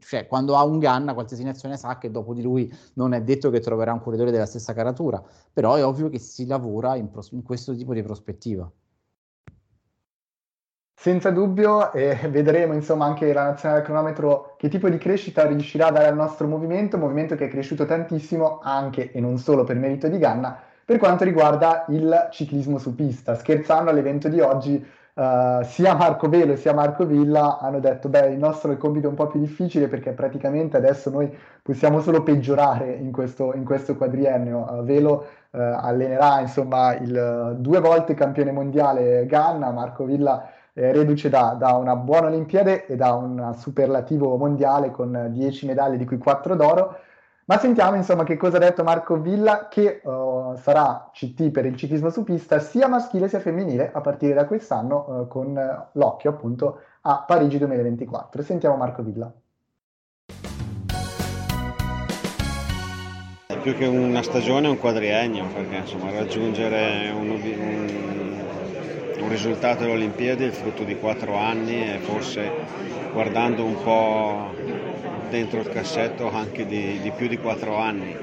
cioè 0.00 0.26
quando 0.26 0.56
ha 0.56 0.64
un 0.64 0.78
Ganna, 0.78 1.14
qualsiasi 1.14 1.44
nazione 1.44 1.76
sa 1.76 1.98
che 1.98 2.10
dopo 2.10 2.34
di 2.34 2.42
lui 2.42 2.72
non 2.94 3.12
è 3.12 3.22
detto 3.22 3.50
che 3.50 3.60
troverà 3.60 3.92
un 3.92 4.00
corridore 4.00 4.30
della 4.30 4.46
stessa 4.46 4.72
caratura, 4.72 5.22
però 5.52 5.74
è 5.74 5.84
ovvio 5.84 6.08
che 6.08 6.18
si 6.18 6.46
lavora 6.46 6.96
in, 6.96 7.10
pros- 7.10 7.32
in 7.32 7.42
questo 7.42 7.74
tipo 7.74 7.92
di 7.94 8.02
prospettiva. 8.02 8.70
Senza 11.00 11.30
dubbio, 11.30 11.92
eh, 11.92 12.16
vedremo 12.28 12.74
insomma 12.74 13.04
anche 13.04 13.32
la 13.32 13.44
nazionale 13.44 13.82
cronometro 13.82 14.56
che 14.58 14.68
tipo 14.68 14.88
di 14.88 14.98
crescita 14.98 15.46
riuscirà 15.46 15.86
a 15.86 15.92
dare 15.92 16.06
al 16.08 16.16
nostro 16.16 16.48
movimento, 16.48 16.98
movimento 16.98 17.36
che 17.36 17.44
è 17.44 17.48
cresciuto 17.48 17.84
tantissimo 17.86 18.58
anche 18.60 19.12
e 19.12 19.20
non 19.20 19.38
solo 19.38 19.62
per 19.62 19.76
merito 19.76 20.08
di 20.08 20.18
Ganna, 20.18 20.60
per 20.88 20.96
quanto 20.96 21.22
riguarda 21.22 21.84
il 21.88 22.28
ciclismo 22.30 22.78
su 22.78 22.94
pista. 22.94 23.34
Scherzando 23.34 23.90
all'evento 23.90 24.30
di 24.30 24.40
oggi, 24.40 24.82
uh, 25.12 25.62
sia 25.62 25.94
Marco 25.94 26.30
Velo 26.30 26.56
sia 26.56 26.72
Marco 26.72 27.04
Villa 27.04 27.58
hanno 27.58 27.78
detto, 27.78 28.08
beh, 28.08 28.28
il 28.28 28.38
nostro 28.38 28.70
è 28.70 28.72
il 28.72 28.78
compito 28.78 29.06
un 29.06 29.14
po' 29.14 29.26
più 29.26 29.38
difficile 29.38 29.86
perché 29.88 30.12
praticamente 30.12 30.78
adesso 30.78 31.10
noi 31.10 31.30
possiamo 31.60 32.00
solo 32.00 32.22
peggiorare 32.22 32.90
in 32.90 33.12
questo, 33.12 33.52
in 33.54 33.66
questo 33.66 33.96
quadriennio. 33.96 34.64
Uh, 34.66 34.82
Velo 34.82 35.26
uh, 35.50 35.58
allenerà, 35.58 36.40
insomma, 36.40 36.96
il 36.96 37.56
due 37.58 37.80
volte 37.80 38.14
campione 38.14 38.50
mondiale 38.50 39.26
Ganna, 39.26 39.70
Marco 39.70 40.06
Villa 40.06 40.52
reduce 40.72 41.28
da, 41.28 41.54
da, 41.58 41.72
una 41.72 41.96
buona 41.96 42.28
Olimpiade 42.28 42.86
e 42.86 42.96
da 42.96 43.12
un 43.12 43.52
superlativo 43.58 44.36
mondiale 44.36 44.90
con 44.90 45.28
10 45.32 45.66
medaglie, 45.66 45.98
di 45.98 46.06
cui 46.06 46.16
4 46.16 46.54
d'oro. 46.56 46.96
Ma 47.48 47.56
sentiamo 47.56 47.96
insomma 47.96 48.24
che 48.24 48.36
cosa 48.36 48.58
ha 48.58 48.60
detto 48.60 48.84
Marco 48.84 49.16
Villa 49.16 49.68
che 49.68 50.02
uh, 50.04 50.54
sarà 50.56 51.08
CT 51.10 51.48
per 51.48 51.64
il 51.64 51.76
ciclismo 51.76 52.10
su 52.10 52.22
pista 52.22 52.58
sia 52.58 52.88
maschile 52.88 53.26
sia 53.26 53.40
femminile 53.40 53.90
a 53.90 54.02
partire 54.02 54.34
da 54.34 54.44
quest'anno 54.44 55.06
uh, 55.08 55.28
con 55.28 55.56
uh, 55.56 55.98
l'occhio 55.98 56.28
appunto 56.28 56.80
a 57.00 57.24
Parigi 57.26 57.56
2024. 57.56 58.42
Sentiamo 58.42 58.76
Marco 58.76 59.02
Villa. 59.02 59.32
Più 63.62 63.74
che 63.74 63.86
una 63.86 64.22
stagione 64.22 64.66
è 64.66 64.70
un 64.70 64.78
quadriennio 64.78 65.46
perché 65.46 65.76
insomma 65.76 66.10
raggiungere 66.10 67.10
un, 67.16 67.30
un, 67.30 68.40
un 69.20 69.28
risultato 69.30 69.84
delle 69.84 69.92
Olimpiadi 69.92 70.42
è 70.42 70.48
il 70.48 70.52
frutto 70.52 70.84
di 70.84 70.98
quattro 70.98 71.34
anni 71.34 71.94
e 71.94 71.98
forse 72.00 72.50
guardando 73.10 73.64
un 73.64 73.82
po' 73.82 74.96
dentro 75.28 75.60
il 75.60 75.68
cassetto 75.68 76.30
anche 76.30 76.66
di, 76.66 77.00
di 77.00 77.10
più 77.10 77.28
di 77.28 77.38
quattro 77.38 77.76
anni. 77.76 78.16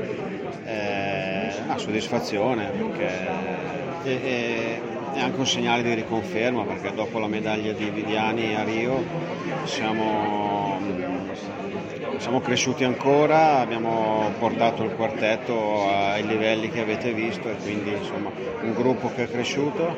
Eh, 0.65 1.53
una 1.63 1.77
soddisfazione 1.77 2.69
perché 2.69 3.07
è, 4.03 4.81
è, 5.13 5.19
anche 5.19 5.39
un 5.39 5.47
segnale 5.47 5.83
di 5.83 5.93
riconferma 5.93 6.63
perché 6.63 6.93
dopo 6.93 7.19
la 7.19 7.27
medaglia 7.27 7.71
di 7.71 7.89
Viviani 7.89 8.55
a 8.55 8.63
Rio 8.63 9.03
siamo, 9.65 10.79
siamo 12.17 12.41
cresciuti 12.41 12.83
ancora, 12.83 13.59
abbiamo 13.59 14.31
portato 14.37 14.83
il 14.83 14.91
quartetto 14.91 15.87
ai 15.87 16.25
livelli 16.25 16.69
che 16.69 16.81
avete 16.81 17.13
visto 17.13 17.49
e 17.49 17.55
quindi 17.55 17.91
insomma 17.91 18.31
un 18.61 18.73
gruppo 18.73 19.11
che 19.13 19.23
è 19.23 19.29
cresciuto 19.29 19.95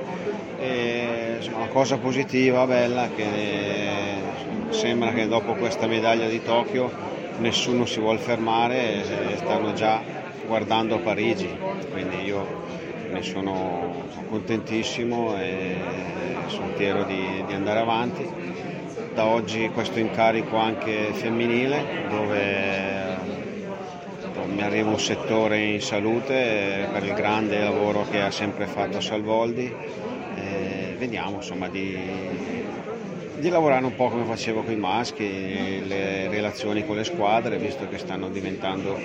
e 0.59 1.35
insomma, 1.37 1.57
una 1.57 1.67
cosa 1.67 1.97
positiva, 1.97 2.65
bella 2.65 3.09
che 3.15 4.06
sembra 4.69 5.11
che 5.11 5.27
dopo 5.27 5.53
questa 5.53 5.87
medaglia 5.87 6.27
di 6.27 6.41
Tokyo 6.43 6.91
nessuno 7.39 7.85
si 7.85 7.99
vuole 7.99 8.19
fermare 8.19 9.03
e 9.03 9.37
stanno 9.37 9.73
già 9.73 10.01
guardando 10.45 10.99
Parigi, 10.99 11.49
quindi 11.91 12.23
io 12.23 12.65
ne 13.11 13.21
sono, 13.21 14.05
contentissimo 14.29 15.37
e 15.37 15.75
sono 16.47 16.67
fiero 16.75 17.03
di, 17.03 17.43
di, 17.45 17.53
andare 17.53 17.79
avanti. 17.79 18.27
Da 19.13 19.25
oggi 19.25 19.69
questo 19.73 19.99
incarico 19.99 20.57
anche 20.57 21.09
femminile 21.13 22.05
dove 22.09 23.15
mi 24.47 24.61
arriva 24.61 24.89
un 24.89 24.99
settore 24.99 25.59
in 25.59 25.81
salute 25.81 26.87
per 26.91 27.03
il 27.03 27.13
grande 27.13 27.59
lavoro 27.59 28.05
che 28.09 28.21
ha 28.21 28.31
sempre 28.31 28.67
fatto 28.67 28.99
Salvoldi. 28.99 29.73
E 30.35 30.95
vediamo 30.97 31.37
insomma 31.37 31.67
di, 31.67 32.65
di 33.39 33.49
lavorare 33.49 33.85
un 33.85 33.95
po' 33.95 34.09
come 34.09 34.25
facevo 34.25 34.63
con 34.63 34.73
i 34.73 34.77
maschi, 34.77 35.85
le 35.85 36.27
relazioni 36.27 36.85
con 36.85 36.95
le 36.95 37.03
squadre, 37.03 37.57
visto 37.57 37.87
che 37.87 37.99
stanno 37.99 38.29
diventando 38.29 38.99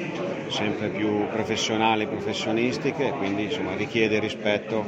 sempre 0.48 0.88
più 0.88 1.28
professionali 1.28 2.06
professionistiche, 2.06 3.12
quindi 3.12 3.44
insomma, 3.44 3.74
richiede 3.74 4.18
rispetto 4.20 4.84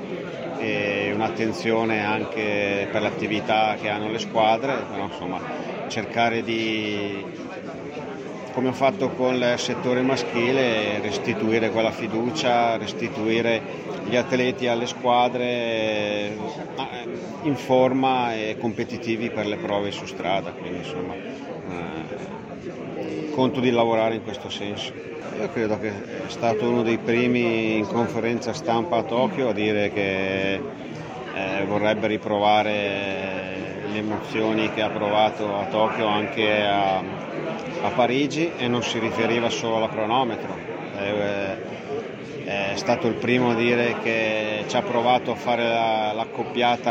e 0.58 1.12
un'attenzione 1.14 2.02
anche 2.02 2.88
per 2.90 3.02
l'attività 3.02 3.76
che 3.80 3.88
hanno 3.88 4.10
le 4.10 4.18
squadre, 4.18 4.76
però 4.90 5.04
insomma, 5.04 5.38
cercare 5.88 6.42
di, 6.42 7.22
come 8.54 8.68
ho 8.68 8.72
fatto 8.72 9.10
con 9.10 9.34
il 9.34 9.54
settore 9.56 10.00
maschile, 10.00 11.00
restituire 11.00 11.70
quella 11.70 11.90
fiducia, 11.90 12.76
restituire 12.76 13.60
gli 14.04 14.14
atleti 14.14 14.68
alle 14.68 14.86
squadre 14.86 15.44
eh, 15.44 16.36
in 17.42 17.56
forma 17.56 18.32
e 18.32 18.56
competitivi 18.58 19.30
per 19.30 19.46
le 19.46 19.56
prove 19.56 19.90
su 19.90 20.06
strada, 20.06 20.52
quindi 20.52 20.78
insomma 20.78 21.14
eh, 21.14 22.12
conto 23.34 23.58
di 23.58 23.72
lavorare 23.72 24.14
in 24.14 24.22
questo 24.22 24.48
senso. 24.48 24.92
Io 25.36 25.50
credo 25.50 25.76
che 25.80 25.88
è 25.88 26.28
stato 26.28 26.68
uno 26.68 26.82
dei 26.82 26.98
primi 26.98 27.78
in 27.78 27.88
conferenza 27.88 28.52
stampa 28.52 28.98
a 28.98 29.02
Tokyo 29.02 29.48
a 29.48 29.52
dire 29.52 29.92
che 29.92 30.54
eh, 30.54 31.64
vorrebbe 31.66 32.06
riprovare 32.06 33.82
le 33.90 33.98
emozioni 33.98 34.72
che 34.72 34.80
ha 34.80 34.90
provato 34.90 35.56
a 35.56 35.64
Tokyo 35.64 36.06
anche 36.06 36.64
a, 36.64 37.02
a 37.84 37.90
Parigi 37.90 38.52
e 38.56 38.66
non 38.66 38.82
si 38.82 38.98
riferiva 38.98 39.50
solo 39.50 39.76
alla 39.76 39.88
cronometro. 39.88 40.56
Eh, 40.98 41.72
è 42.44 42.76
stato 42.76 43.06
il 43.06 43.14
primo 43.14 43.50
a 43.50 43.54
dire 43.54 43.96
che 44.02 44.64
ci 44.66 44.76
ha 44.76 44.82
provato 44.82 45.30
a 45.30 45.34
fare 45.34 45.62
la, 45.66 46.26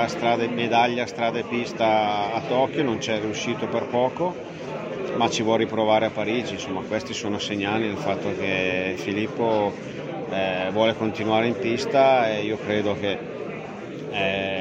strada, 0.08 0.48
medaglia 0.48 1.06
strada 1.06 1.40
e 1.40 1.44
pista 1.44 2.34
a 2.34 2.42
Tokyo, 2.48 2.84
non 2.84 3.00
ci 3.00 3.12
è 3.12 3.20
riuscito 3.20 3.68
per 3.68 3.86
poco 3.86 4.52
ma 5.16 5.30
ci 5.30 5.44
vuole 5.44 5.66
riprovare 5.66 6.06
a 6.06 6.10
Parigi, 6.10 6.54
insomma 6.54 6.82
questi 6.82 7.14
sono 7.14 7.38
segnali 7.38 7.88
del 7.88 7.98
fatto 7.98 8.34
che 8.36 8.96
Filippo 8.98 9.72
eh, 10.32 10.70
vuole 10.72 10.96
continuare 10.96 11.48
in 11.48 11.58
pista 11.58 12.30
e 12.32 12.42
io 12.44 12.58
credo 12.58 12.98
che 13.00 13.18
eh, 14.12 14.53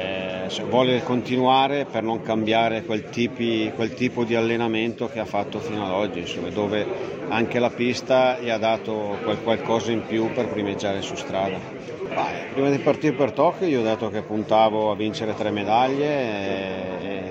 vuole 0.67 1.03
continuare 1.03 1.85
per 1.85 2.03
non 2.03 2.21
cambiare 2.21 2.83
quel, 2.83 3.09
tipi, 3.09 3.71
quel, 3.75 3.93
tipo 3.93 4.23
di 4.23 4.35
allenamento 4.35 5.09
che 5.09 5.19
ha 5.19 5.25
fatto 5.25 5.59
fino 5.59 5.85
ad 5.85 5.91
oggi, 5.91 6.19
insomma, 6.19 6.49
dove 6.49 6.85
anche 7.29 7.59
la 7.59 7.69
pista 7.69 8.37
gli 8.39 8.49
ha 8.49 8.57
dato 8.57 9.17
quel 9.23 9.41
qualcosa 9.41 9.91
in 9.91 10.05
più 10.05 10.31
per 10.31 10.47
primeggiare 10.47 11.01
su 11.01 11.15
strada. 11.15 11.57
Beh, 12.13 12.51
prima 12.53 12.69
di 12.69 12.77
partire 12.77 13.13
per 13.13 13.31
Tokyo 13.31 13.65
io 13.67 13.79
ho 13.79 13.83
detto 13.83 14.09
che 14.09 14.21
puntavo 14.21 14.91
a 14.91 14.95
vincere 14.95 15.33
tre 15.35 15.51
medaglie. 15.51 16.07
E, 16.07 17.07
e 17.07 17.23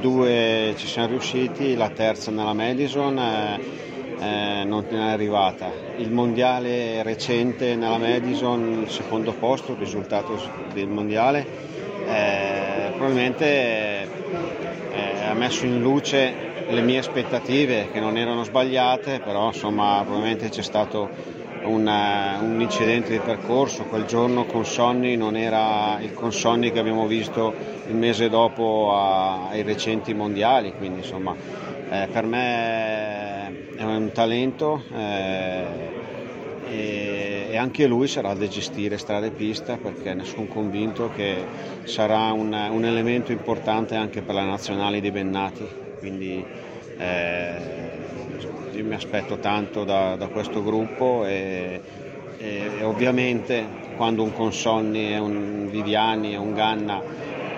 due 0.00 0.74
ci 0.76 0.86
siamo 0.86 1.08
riusciti, 1.08 1.74
la 1.74 1.88
terza 1.88 2.30
nella 2.30 2.52
Madison 2.52 3.18
eh, 3.18 3.60
eh, 4.20 4.64
non 4.64 4.84
è 4.88 4.96
arrivata. 4.96 5.70
Il 5.96 6.10
mondiale 6.12 7.02
recente 7.02 7.74
nella 7.74 7.98
Madison, 7.98 8.84
secondo 8.88 9.32
posto, 9.32 9.72
il 9.72 9.78
risultato 9.78 10.40
del 10.72 10.88
mondiale, 10.88 11.74
eh, 12.04 12.90
probabilmente 12.90 13.44
eh, 14.92 15.24
ha 15.28 15.34
messo 15.34 15.64
in 15.64 15.80
luce 15.80 16.34
le 16.68 16.80
mie 16.80 16.98
aspettative 16.98 17.88
che 17.92 18.00
non 18.00 18.16
erano 18.16 18.42
sbagliate, 18.42 19.20
però 19.20 19.48
insomma 19.48 20.00
probabilmente 20.02 20.48
c'è 20.48 20.62
stato 20.62 21.08
un, 21.62 21.86
un, 21.86 22.60
incidente 22.60 23.12
di 23.12 23.18
percorso, 23.18 23.84
quel 23.84 24.04
giorno 24.04 24.44
con 24.44 24.64
Sonny 24.64 25.16
non 25.16 25.36
era 25.36 25.98
il 26.00 26.12
Consonni 26.12 26.72
che 26.72 26.78
abbiamo 26.78 27.06
visto 27.06 27.54
il 27.86 27.94
mese 27.94 28.28
dopo 28.28 28.92
a, 28.92 29.48
ai 29.48 29.62
recenti 29.62 30.12
mondiali, 30.14 30.72
quindi 30.76 30.98
insomma 30.98 31.34
eh, 31.88 32.08
per 32.10 32.24
me 32.24 33.54
è 33.76 33.82
un 33.82 34.10
talento 34.12 34.82
eh, 34.92 35.64
e, 37.56 37.58
anche 37.58 37.86
lui 37.86 38.06
sarà 38.06 38.34
da 38.34 38.46
gestire 38.46 38.98
strada 38.98 39.26
e 39.26 39.30
pista 39.30 39.76
perché 39.76 40.14
ne 40.14 40.24
sono 40.24 40.46
convinto 40.46 41.10
che 41.14 41.44
sarà 41.84 42.32
un, 42.32 42.52
un 42.52 42.84
elemento 42.84 43.32
importante 43.32 43.94
anche 43.94 44.20
per 44.20 44.34
la 44.34 44.44
nazionale 44.44 45.00
dei 45.00 45.10
Bennati. 45.10 45.66
Quindi, 45.98 46.44
eh, 46.98 47.56
io 48.72 48.84
mi 48.84 48.94
aspetto 48.94 49.38
tanto 49.38 49.84
da, 49.84 50.16
da 50.16 50.28
questo 50.28 50.62
gruppo 50.62 51.24
e, 51.24 51.80
e, 52.38 52.70
e, 52.78 52.84
ovviamente 52.84 53.84
quando 53.96 54.22
un 54.22 54.32
Consonni 54.34 55.12
e 55.12 55.18
un 55.18 55.68
Viviani 55.70 56.34
e 56.34 56.36
un 56.36 56.52
Ganna 56.52 57.02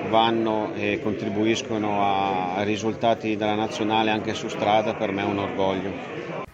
vanno 0.08 0.72
e 0.74 1.00
contribuiscono 1.02 2.02
a, 2.02 2.54
a 2.54 2.62
risultati 2.62 3.36
della 3.36 3.56
nazionale 3.56 4.10
anche 4.10 4.32
su 4.34 4.48
strada 4.48 4.94
per 4.94 5.10
me 5.10 5.22
è 5.22 5.26
un 5.26 5.38
orgoglio. 5.38 6.47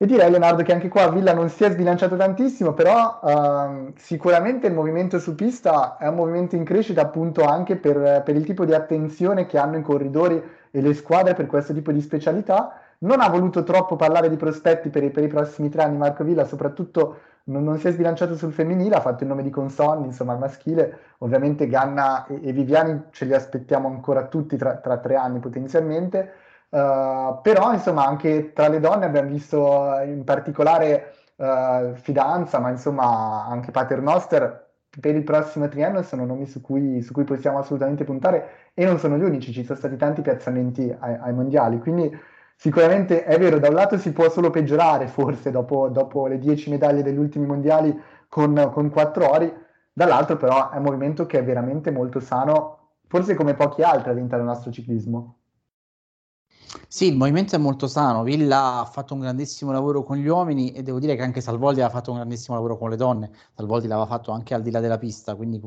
E 0.00 0.06
direi 0.06 0.30
Leonardo 0.30 0.62
che 0.62 0.72
anche 0.72 0.86
qua 0.86 1.10
Villa 1.10 1.32
non 1.32 1.48
si 1.48 1.64
è 1.64 1.70
sbilanciato 1.72 2.14
tantissimo, 2.14 2.72
però 2.72 3.18
uh, 3.20 3.92
sicuramente 3.96 4.68
il 4.68 4.72
movimento 4.72 5.18
su 5.18 5.34
pista 5.34 5.96
è 5.96 6.06
un 6.06 6.14
movimento 6.14 6.54
in 6.54 6.62
crescita 6.62 7.00
appunto 7.00 7.42
anche 7.42 7.74
per, 7.74 8.22
per, 8.24 8.36
il 8.36 8.44
tipo 8.44 8.64
di 8.64 8.74
attenzione 8.74 9.46
che 9.46 9.58
hanno 9.58 9.76
i 9.76 9.82
corridori 9.82 10.40
e 10.70 10.80
le 10.80 10.94
squadre 10.94 11.34
per 11.34 11.46
questo 11.46 11.72
tipo 11.72 11.90
di 11.90 12.00
specialità. 12.00 12.80
Non 12.98 13.20
ha 13.20 13.28
voluto 13.28 13.64
troppo 13.64 13.96
parlare 13.96 14.28
di 14.28 14.36
prospetti 14.36 14.88
per 14.88 15.02
i, 15.02 15.10
per 15.10 15.24
i 15.24 15.28
prossimi 15.28 15.68
tre 15.68 15.82
anni 15.82 15.96
Marco 15.96 16.22
Villa, 16.22 16.44
soprattutto 16.44 17.18
non, 17.44 17.64
non, 17.64 17.78
si 17.78 17.88
è 17.88 17.90
sbilanciato 17.90 18.36
sul 18.36 18.52
femminile, 18.52 18.94
ha 18.94 19.00
fatto 19.00 19.24
il 19.24 19.28
nome 19.28 19.42
di 19.42 19.50
Consonni, 19.50 20.06
insomma 20.06 20.32
al 20.32 20.38
maschile, 20.38 20.98
ovviamente 21.18 21.66
Ganna 21.66 22.24
e, 22.26 22.38
e 22.40 22.52
Viviani 22.52 23.06
ce 23.10 23.24
li 23.24 23.34
aspettiamo 23.34 23.88
ancora 23.88 24.26
tutti 24.26 24.56
tra, 24.56 24.76
tra 24.76 24.98
tre 24.98 25.16
anni 25.16 25.40
potenzialmente. 25.40 26.34
Uh, 26.70 27.40
però 27.40 27.72
insomma 27.72 28.04
anche 28.06 28.52
tra 28.52 28.68
le 28.68 28.78
donne 28.78 29.06
abbiamo 29.06 29.30
visto 29.30 29.98
eh, 29.98 30.10
in 30.10 30.22
particolare 30.24 31.14
uh, 31.36 31.94
Fidanza, 31.94 32.58
ma 32.58 32.68
insomma 32.70 33.46
anche 33.46 33.70
Paternoster 33.70 34.66
per 35.00 35.14
il 35.14 35.22
prossimo 35.22 35.68
triennio 35.68 36.02
sono 36.02 36.24
nomi 36.26 36.46
su 36.46 36.60
cui, 36.60 37.00
su 37.02 37.12
cui, 37.12 37.24
possiamo 37.24 37.58
assolutamente 37.58 38.04
puntare 38.04 38.70
e 38.74 38.84
non 38.84 38.98
sono 38.98 39.16
gli 39.16 39.22
unici, 39.22 39.52
ci 39.52 39.64
sono 39.64 39.78
stati 39.78 39.96
tanti 39.96 40.22
piazzamenti 40.22 40.94
ai, 40.98 41.16
ai, 41.20 41.32
mondiali, 41.32 41.78
quindi 41.78 42.10
sicuramente 42.56 43.24
è 43.24 43.38
vero, 43.38 43.58
da 43.58 43.68
un 43.68 43.74
lato 43.74 43.96
si 43.98 44.12
può 44.12 44.28
solo 44.28 44.50
peggiorare 44.50 45.06
forse 45.06 45.50
dopo, 45.50 45.88
dopo 45.88 46.26
le 46.26 46.38
10 46.38 46.70
medaglie 46.70 47.02
degli 47.02 47.18
ultimi 47.18 47.46
mondiali 47.46 47.96
con, 48.28 48.70
con 48.72 48.90
4 48.90 49.30
ori, 49.30 49.54
dall'altro 49.92 50.36
però 50.36 50.70
è 50.70 50.76
un 50.76 50.82
movimento 50.82 51.26
che 51.26 51.38
è 51.38 51.44
veramente 51.44 51.90
molto 51.90 52.20
sano, 52.20 52.90
forse 53.06 53.34
come 53.34 53.54
pochi 53.54 53.82
altri 53.82 54.10
all'interno 54.10 54.44
del 54.44 54.54
nostro 54.54 54.70
ciclismo. 54.72 55.37
Sì, 56.88 57.06
il 57.06 57.16
movimento 57.16 57.54
è 57.54 57.58
molto 57.58 57.86
sano. 57.86 58.22
Villa 58.22 58.80
ha 58.80 58.84
fatto 58.84 59.14
un 59.14 59.20
grandissimo 59.20 59.70
lavoro 59.72 60.02
con 60.02 60.16
gli 60.16 60.26
uomini 60.26 60.72
e 60.72 60.82
devo 60.82 60.98
dire 60.98 61.14
che 61.16 61.22
anche 61.22 61.40
Salvoldi 61.40 61.80
ha 61.82 61.88
fatto 61.90 62.10
un 62.10 62.16
grandissimo 62.16 62.56
lavoro 62.56 62.76
con 62.76 62.90
le 62.90 62.96
donne. 62.96 63.30
Salvoldi 63.54 63.86
l'aveva 63.86 64.06
fatto 64.06 64.32
anche 64.32 64.54
al 64.54 64.62
di 64.62 64.70
là 64.70 64.80
della 64.80 64.98
pista, 64.98 65.34
quindi 65.34 65.60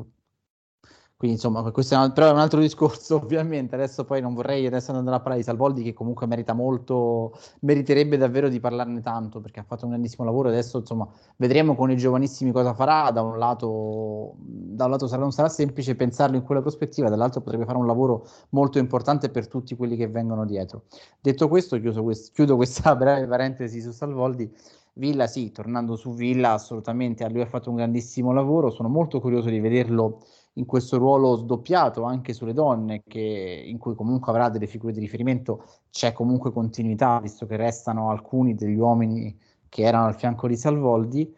quindi 1.22 1.40
insomma, 1.40 1.70
questo 1.70 1.94
è 1.94 1.98
un, 1.98 2.10
però 2.12 2.30
è 2.30 2.32
un 2.32 2.40
altro 2.40 2.58
discorso, 2.58 3.14
ovviamente. 3.22 3.76
Adesso 3.76 4.04
poi 4.04 4.20
non 4.20 4.34
vorrei 4.34 4.66
adesso 4.66 4.90
andare 4.90 5.14
a 5.14 5.20
parlare 5.20 5.38
di 5.38 5.44
Salvoldi, 5.44 5.84
che 5.84 5.92
comunque 5.92 6.26
merita 6.26 6.52
molto, 6.52 7.38
meriterebbe 7.60 8.16
davvero 8.16 8.48
di 8.48 8.58
parlarne 8.58 9.00
tanto 9.02 9.40
perché 9.40 9.60
ha 9.60 9.62
fatto 9.62 9.84
un 9.84 9.90
grandissimo 9.90 10.24
lavoro. 10.24 10.48
Adesso 10.48 10.78
insomma 10.78 11.08
vedremo 11.36 11.76
con 11.76 11.92
i 11.92 11.96
giovanissimi 11.96 12.50
cosa 12.50 12.74
farà. 12.74 13.12
Da 13.12 13.22
un 13.22 13.38
lato, 13.38 14.34
da 14.36 14.86
un 14.86 14.90
lato 14.90 15.06
sarà, 15.06 15.22
non 15.22 15.30
sarà 15.30 15.48
semplice 15.48 15.94
pensarlo 15.94 16.34
in 16.34 16.42
quella 16.42 16.60
prospettiva, 16.60 17.08
dall'altro 17.08 17.40
potrebbe 17.40 17.66
fare 17.66 17.78
un 17.78 17.86
lavoro 17.86 18.26
molto 18.48 18.78
importante 18.80 19.28
per 19.28 19.46
tutti 19.46 19.76
quelli 19.76 19.94
che 19.94 20.08
vengono 20.08 20.44
dietro. 20.44 20.86
Detto 21.20 21.46
questo, 21.46 21.80
quest- 21.80 22.32
chiudo 22.32 22.56
questa 22.56 22.96
breve 22.98 23.28
parentesi 23.28 23.80
su 23.80 23.92
Salvoldi. 23.92 24.52
Villa, 24.94 25.26
sì, 25.28 25.52
tornando 25.52 25.94
su 25.94 26.12
Villa, 26.14 26.52
assolutamente, 26.52 27.24
a 27.24 27.28
lui 27.28 27.40
ha 27.42 27.46
fatto 27.46 27.70
un 27.70 27.76
grandissimo 27.76 28.32
lavoro. 28.32 28.70
Sono 28.70 28.88
molto 28.88 29.20
curioso 29.20 29.48
di 29.48 29.60
vederlo 29.60 30.18
in 30.54 30.66
questo 30.66 30.98
ruolo 30.98 31.36
sdoppiato 31.36 32.02
anche 32.02 32.32
sulle 32.32 32.52
donne, 32.52 33.02
che, 33.06 33.64
in 33.66 33.78
cui 33.78 33.94
comunque 33.94 34.32
avrà 34.32 34.48
delle 34.48 34.66
figure 34.66 34.92
di 34.92 35.00
riferimento, 35.00 35.64
c'è 35.90 36.12
comunque 36.12 36.52
continuità, 36.52 37.20
visto 37.20 37.46
che 37.46 37.56
restano 37.56 38.10
alcuni 38.10 38.54
degli 38.54 38.76
uomini 38.76 39.38
che 39.68 39.82
erano 39.82 40.06
al 40.06 40.16
fianco 40.16 40.46
di 40.46 40.56
Salvoldi, 40.56 41.34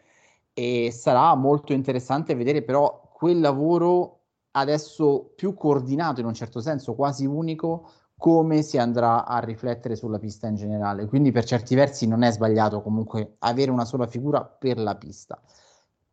e 0.53 0.89
sarà 0.91 1.33
molto 1.35 1.73
interessante 1.73 2.35
vedere 2.35 2.61
però 2.61 3.09
quel 3.13 3.39
lavoro 3.39 4.19
adesso 4.51 5.31
più 5.35 5.53
coordinato 5.53 6.19
in 6.21 6.25
un 6.25 6.33
certo 6.33 6.59
senso, 6.59 6.95
quasi 6.95 7.25
unico, 7.25 7.89
come 8.17 8.61
si 8.61 8.77
andrà 8.77 9.25
a 9.25 9.39
riflettere 9.39 9.95
sulla 9.95 10.19
pista 10.19 10.47
in 10.47 10.55
generale. 10.55 11.05
Quindi 11.05 11.31
per 11.31 11.43
certi 11.43 11.75
versi 11.75 12.07
non 12.07 12.23
è 12.23 12.31
sbagliato 12.31 12.81
comunque 12.81 13.35
avere 13.39 13.71
una 13.71 13.85
sola 13.85 14.07
figura 14.07 14.43
per 14.43 14.77
la 14.77 14.95
pista 14.95 15.41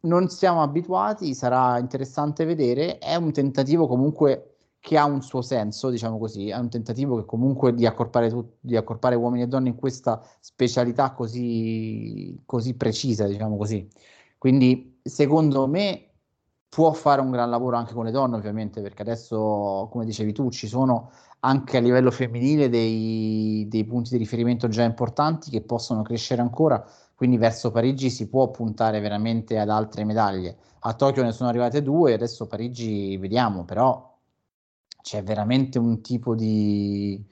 non 0.02 0.28
siamo 0.28 0.62
abituati, 0.62 1.34
sarà 1.34 1.78
interessante 1.78 2.44
vedere. 2.44 2.98
È 2.98 3.14
un 3.14 3.32
tentativo 3.32 3.86
comunque 3.86 4.56
che 4.80 4.98
ha 4.98 5.04
un 5.04 5.22
suo 5.22 5.42
senso, 5.42 5.90
diciamo 5.90 6.18
così, 6.18 6.48
è 6.48 6.58
un 6.58 6.68
tentativo 6.68 7.16
che 7.16 7.24
comunque 7.24 7.72
di 7.72 7.86
accorpare, 7.86 8.28
tut- 8.28 8.56
di 8.60 8.76
accorpare 8.76 9.14
uomini 9.14 9.44
e 9.44 9.46
donne 9.46 9.68
in 9.68 9.76
questa 9.76 10.20
specialità 10.40 11.12
così, 11.12 12.42
così 12.44 12.74
precisa, 12.74 13.26
diciamo 13.28 13.56
così. 13.56 13.88
Quindi 14.38 14.98
secondo 15.02 15.68
me 15.68 16.10
può 16.68 16.92
fare 16.92 17.20
un 17.20 17.30
gran 17.30 17.48
lavoro 17.48 17.76
anche 17.76 17.92
con 17.94 18.04
le 18.06 18.10
donne, 18.10 18.36
ovviamente, 18.36 18.80
perché 18.82 19.02
adesso, 19.02 19.88
come 19.92 20.04
dicevi 20.04 20.32
tu, 20.32 20.50
ci 20.50 20.66
sono 20.66 21.10
anche 21.40 21.76
a 21.76 21.80
livello 21.80 22.10
femminile 22.10 22.68
dei, 22.68 23.66
dei 23.68 23.84
punti 23.84 24.10
di 24.10 24.16
riferimento 24.16 24.68
già 24.68 24.82
importanti 24.82 25.50
che 25.50 25.60
possono 25.62 26.02
crescere 26.02 26.40
ancora 26.40 26.84
quindi 27.22 27.38
verso 27.38 27.70
Parigi 27.70 28.10
si 28.10 28.28
può 28.28 28.50
puntare 28.50 28.98
veramente 28.98 29.56
ad 29.56 29.68
altre 29.68 30.02
medaglie. 30.02 30.56
A 30.80 30.94
Tokyo 30.94 31.22
ne 31.22 31.30
sono 31.30 31.50
arrivate 31.50 31.80
due, 31.80 32.14
adesso 32.14 32.48
Parigi 32.48 33.16
vediamo, 33.16 33.64
però 33.64 34.18
c'è 35.00 35.22
veramente 35.22 35.78
un 35.78 36.02
tipo 36.02 36.34
di, 36.34 37.24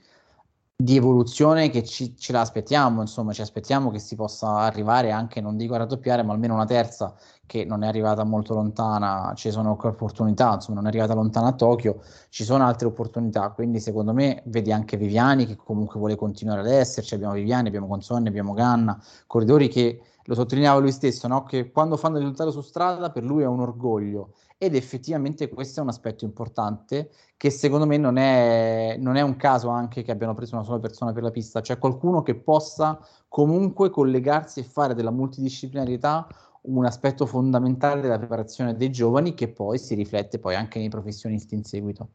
di 0.82 0.96
evoluzione 0.96 1.68
che 1.68 1.84
ci, 1.84 2.16
ce 2.16 2.32
la 2.32 2.40
aspettiamo, 2.40 3.00
insomma, 3.00 3.32
ci 3.32 3.42
aspettiamo 3.42 3.90
che 3.90 3.98
si 3.98 4.16
possa 4.16 4.58
arrivare 4.58 5.10
anche, 5.10 5.40
non 5.40 5.56
dico 5.56 5.74
a 5.74 5.78
raddoppiare, 5.78 6.22
ma 6.22 6.32
almeno 6.32 6.54
una 6.54 6.64
terza 6.64 7.14
che 7.44 7.64
non 7.64 7.82
è 7.82 7.86
arrivata 7.86 8.24
molto 8.24 8.54
lontana, 8.54 9.32
ci 9.34 9.50
sono 9.50 9.76
opportunità, 9.78 10.54
insomma, 10.54 10.76
non 10.76 10.86
è 10.86 10.88
arrivata 10.88 11.14
lontana 11.14 11.48
a 11.48 11.52
Tokyo, 11.52 12.00
ci 12.28 12.44
sono 12.44 12.64
altre 12.64 12.86
opportunità, 12.86 13.50
quindi 13.50 13.80
secondo 13.80 14.12
me 14.12 14.42
vedi 14.46 14.72
anche 14.72 14.96
Viviani 14.96 15.46
che 15.46 15.56
comunque 15.56 15.98
vuole 15.98 16.16
continuare 16.16 16.60
ad 16.60 16.68
esserci, 16.68 17.14
abbiamo 17.14 17.34
Viviani, 17.34 17.68
abbiamo 17.68 17.86
Consonni, 17.86 18.28
abbiamo 18.28 18.52
Ganna, 18.52 18.98
corridori 19.26 19.68
che 19.68 20.00
lo 20.24 20.34
sottolineava 20.34 20.78
lui 20.78 20.92
stesso, 20.92 21.26
no? 21.28 21.44
che 21.44 21.70
quando 21.70 21.96
fanno 21.96 22.16
il 22.16 22.22
risultato 22.22 22.50
su 22.52 22.60
strada 22.60 23.10
per 23.10 23.24
lui 23.24 23.42
è 23.42 23.46
un 23.46 23.60
orgoglio 23.60 24.34
ed 24.62 24.74
effettivamente 24.74 25.48
questo 25.48 25.80
è 25.80 25.82
un 25.82 25.88
aspetto 25.88 26.26
importante 26.26 27.10
che 27.38 27.48
secondo 27.48 27.86
me 27.86 27.96
non 27.96 28.18
è, 28.18 28.96
non 28.98 29.16
è 29.16 29.22
un 29.22 29.36
caso 29.36 29.70
anche 29.70 30.02
che 30.02 30.10
abbiano 30.10 30.34
preso 30.34 30.54
una 30.54 30.64
sola 30.64 30.78
persona 30.78 31.14
per 31.14 31.22
la 31.22 31.30
pista, 31.30 31.62
cioè 31.62 31.78
qualcuno 31.78 32.20
che 32.20 32.34
possa 32.34 33.00
comunque 33.26 33.88
collegarsi 33.88 34.60
e 34.60 34.64
fare 34.64 34.94
della 34.94 35.10
multidisciplinarietà 35.12 36.26
un 36.64 36.84
aspetto 36.84 37.24
fondamentale 37.24 38.02
della 38.02 38.18
preparazione 38.18 38.76
dei 38.76 38.90
giovani 38.90 39.32
che 39.32 39.48
poi 39.48 39.78
si 39.78 39.94
riflette 39.94 40.38
poi 40.38 40.56
anche 40.56 40.78
nei 40.78 40.90
professionisti 40.90 41.54
in 41.54 41.64
seguito. 41.64 42.08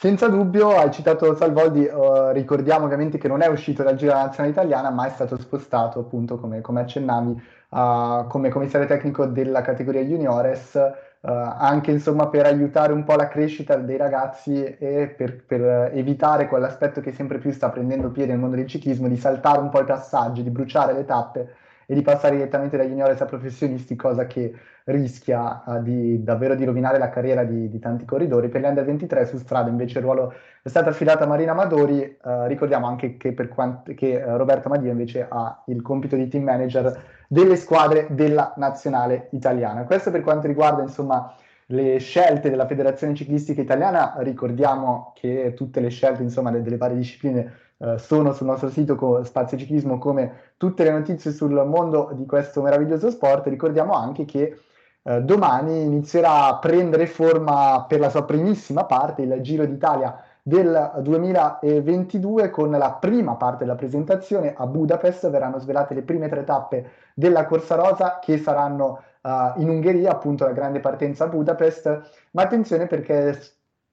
Senza 0.00 0.28
dubbio, 0.28 0.76
hai 0.76 0.92
citato 0.92 1.34
Salvoldi, 1.34 1.80
uh, 1.84 2.30
ricordiamo 2.30 2.84
ovviamente 2.84 3.18
che 3.18 3.26
non 3.26 3.40
è 3.40 3.48
uscito 3.48 3.82
dal 3.82 3.96
Giro 3.96 4.12
della 4.12 4.26
Nazionale 4.26 4.52
Italiana, 4.52 4.90
ma 4.90 5.06
è 5.06 5.10
stato 5.10 5.36
spostato 5.40 5.98
appunto, 5.98 6.38
come, 6.38 6.60
come 6.60 6.82
accennavi, 6.82 7.42
uh, 7.70 8.24
come 8.28 8.48
commissario 8.48 8.86
tecnico 8.86 9.26
della 9.26 9.60
categoria 9.60 10.02
juniores, 10.02 10.74
uh, 10.74 11.28
anche 11.28 11.90
insomma 11.90 12.28
per 12.28 12.46
aiutare 12.46 12.92
un 12.92 13.02
po' 13.02 13.16
la 13.16 13.26
crescita 13.26 13.74
dei 13.74 13.96
ragazzi 13.96 14.62
e 14.62 15.12
per, 15.16 15.44
per, 15.44 15.90
evitare 15.92 16.46
quell'aspetto 16.46 17.00
che 17.00 17.10
sempre 17.12 17.38
più 17.38 17.50
sta 17.50 17.68
prendendo 17.68 18.10
piede 18.10 18.30
nel 18.30 18.40
mondo 18.40 18.54
del 18.54 18.68
ciclismo, 18.68 19.08
di 19.08 19.16
saltare 19.16 19.58
un 19.58 19.68
po' 19.68 19.80
i 19.80 19.84
passaggi, 19.84 20.44
di 20.44 20.50
bruciare 20.50 20.92
le 20.92 21.04
tappe 21.06 21.54
e 21.90 21.94
di 21.94 22.02
passare 22.02 22.36
direttamente 22.36 22.76
da 22.76 22.84
juniores 22.84 23.18
a 23.22 23.24
professionisti, 23.24 23.96
cosa 23.96 24.26
che 24.26 24.52
rischia 24.84 25.62
uh, 25.64 25.82
di, 25.82 26.22
davvero 26.22 26.54
di 26.54 26.66
rovinare 26.66 26.98
la 26.98 27.08
carriera 27.08 27.44
di, 27.44 27.70
di, 27.70 27.78
tanti 27.78 28.04
corridori. 28.04 28.50
Per 28.50 28.60
gli 28.60 28.66
under 28.66 28.84
23 28.84 29.24
su 29.24 29.38
strada 29.38 29.70
invece 29.70 29.96
il 29.96 30.04
ruolo 30.04 30.34
è 30.62 30.68
stato 30.68 30.90
affidato 30.90 31.24
a 31.24 31.26
Marina 31.26 31.52
Amadori, 31.52 32.18
uh, 32.24 32.44
ricordiamo 32.44 32.86
anche 32.86 33.16
che, 33.16 33.34
quant- 33.48 33.94
che 33.94 34.22
uh, 34.22 34.36
Roberto 34.36 34.68
Madia 34.68 34.90
invece 34.90 35.26
ha 35.26 35.62
il 35.68 35.80
compito 35.80 36.14
di 36.14 36.28
team 36.28 36.44
manager 36.44 37.00
delle 37.26 37.56
squadre 37.56 38.08
della 38.10 38.52
nazionale 38.56 39.28
italiana. 39.30 39.84
Questo 39.84 40.10
per 40.10 40.20
quanto 40.20 40.46
riguarda 40.46 40.82
insomma 40.82 41.34
le 41.70 41.98
scelte 42.00 42.50
della 42.50 42.66
Federazione 42.66 43.14
Ciclistica 43.14 43.62
Italiana, 43.62 44.16
ricordiamo 44.18 45.12
che 45.14 45.54
tutte 45.56 45.80
le 45.80 45.88
scelte 45.88 46.22
insomma, 46.22 46.50
delle 46.50 46.76
varie 46.76 46.96
discipline 46.96 47.67
eh, 47.78 47.98
sono 47.98 48.32
sul 48.32 48.46
nostro 48.46 48.68
sito 48.70 48.94
con 48.94 49.24
Spazio 49.24 49.56
Ciclismo 49.56 49.98
come 49.98 50.52
tutte 50.56 50.84
le 50.84 50.90
notizie 50.90 51.32
sul 51.32 51.52
mondo 51.66 52.10
di 52.14 52.26
questo 52.26 52.62
meraviglioso 52.62 53.10
sport. 53.10 53.46
Ricordiamo 53.46 53.94
anche 53.94 54.24
che 54.24 54.58
eh, 55.02 55.22
domani 55.22 55.82
inizierà 55.82 56.46
a 56.46 56.58
prendere 56.58 57.06
forma 57.06 57.84
per 57.88 58.00
la 58.00 58.10
sua 58.10 58.24
primissima 58.24 58.84
parte 58.84 59.22
il 59.22 59.40
Giro 59.40 59.64
d'Italia 59.64 60.22
del 60.42 60.92
2022 61.02 62.50
con 62.50 62.70
la 62.70 62.92
prima 62.92 63.36
parte 63.36 63.64
della 63.64 63.76
presentazione 63.76 64.54
a 64.56 64.66
Budapest 64.66 65.28
verranno 65.30 65.58
svelate 65.58 65.94
le 65.94 66.02
prime 66.02 66.28
tre 66.28 66.44
tappe 66.44 66.90
della 67.14 67.44
Corsa 67.44 67.74
Rosa 67.74 68.18
che 68.18 68.38
saranno 68.38 69.02
uh, 69.20 69.60
in 69.60 69.68
Ungheria 69.68 70.12
appunto 70.12 70.44
la 70.44 70.52
grande 70.52 70.80
partenza 70.80 71.24
a 71.24 71.28
Budapest 71.28 72.00
ma 72.30 72.42
attenzione 72.42 72.86
perché 72.86 73.38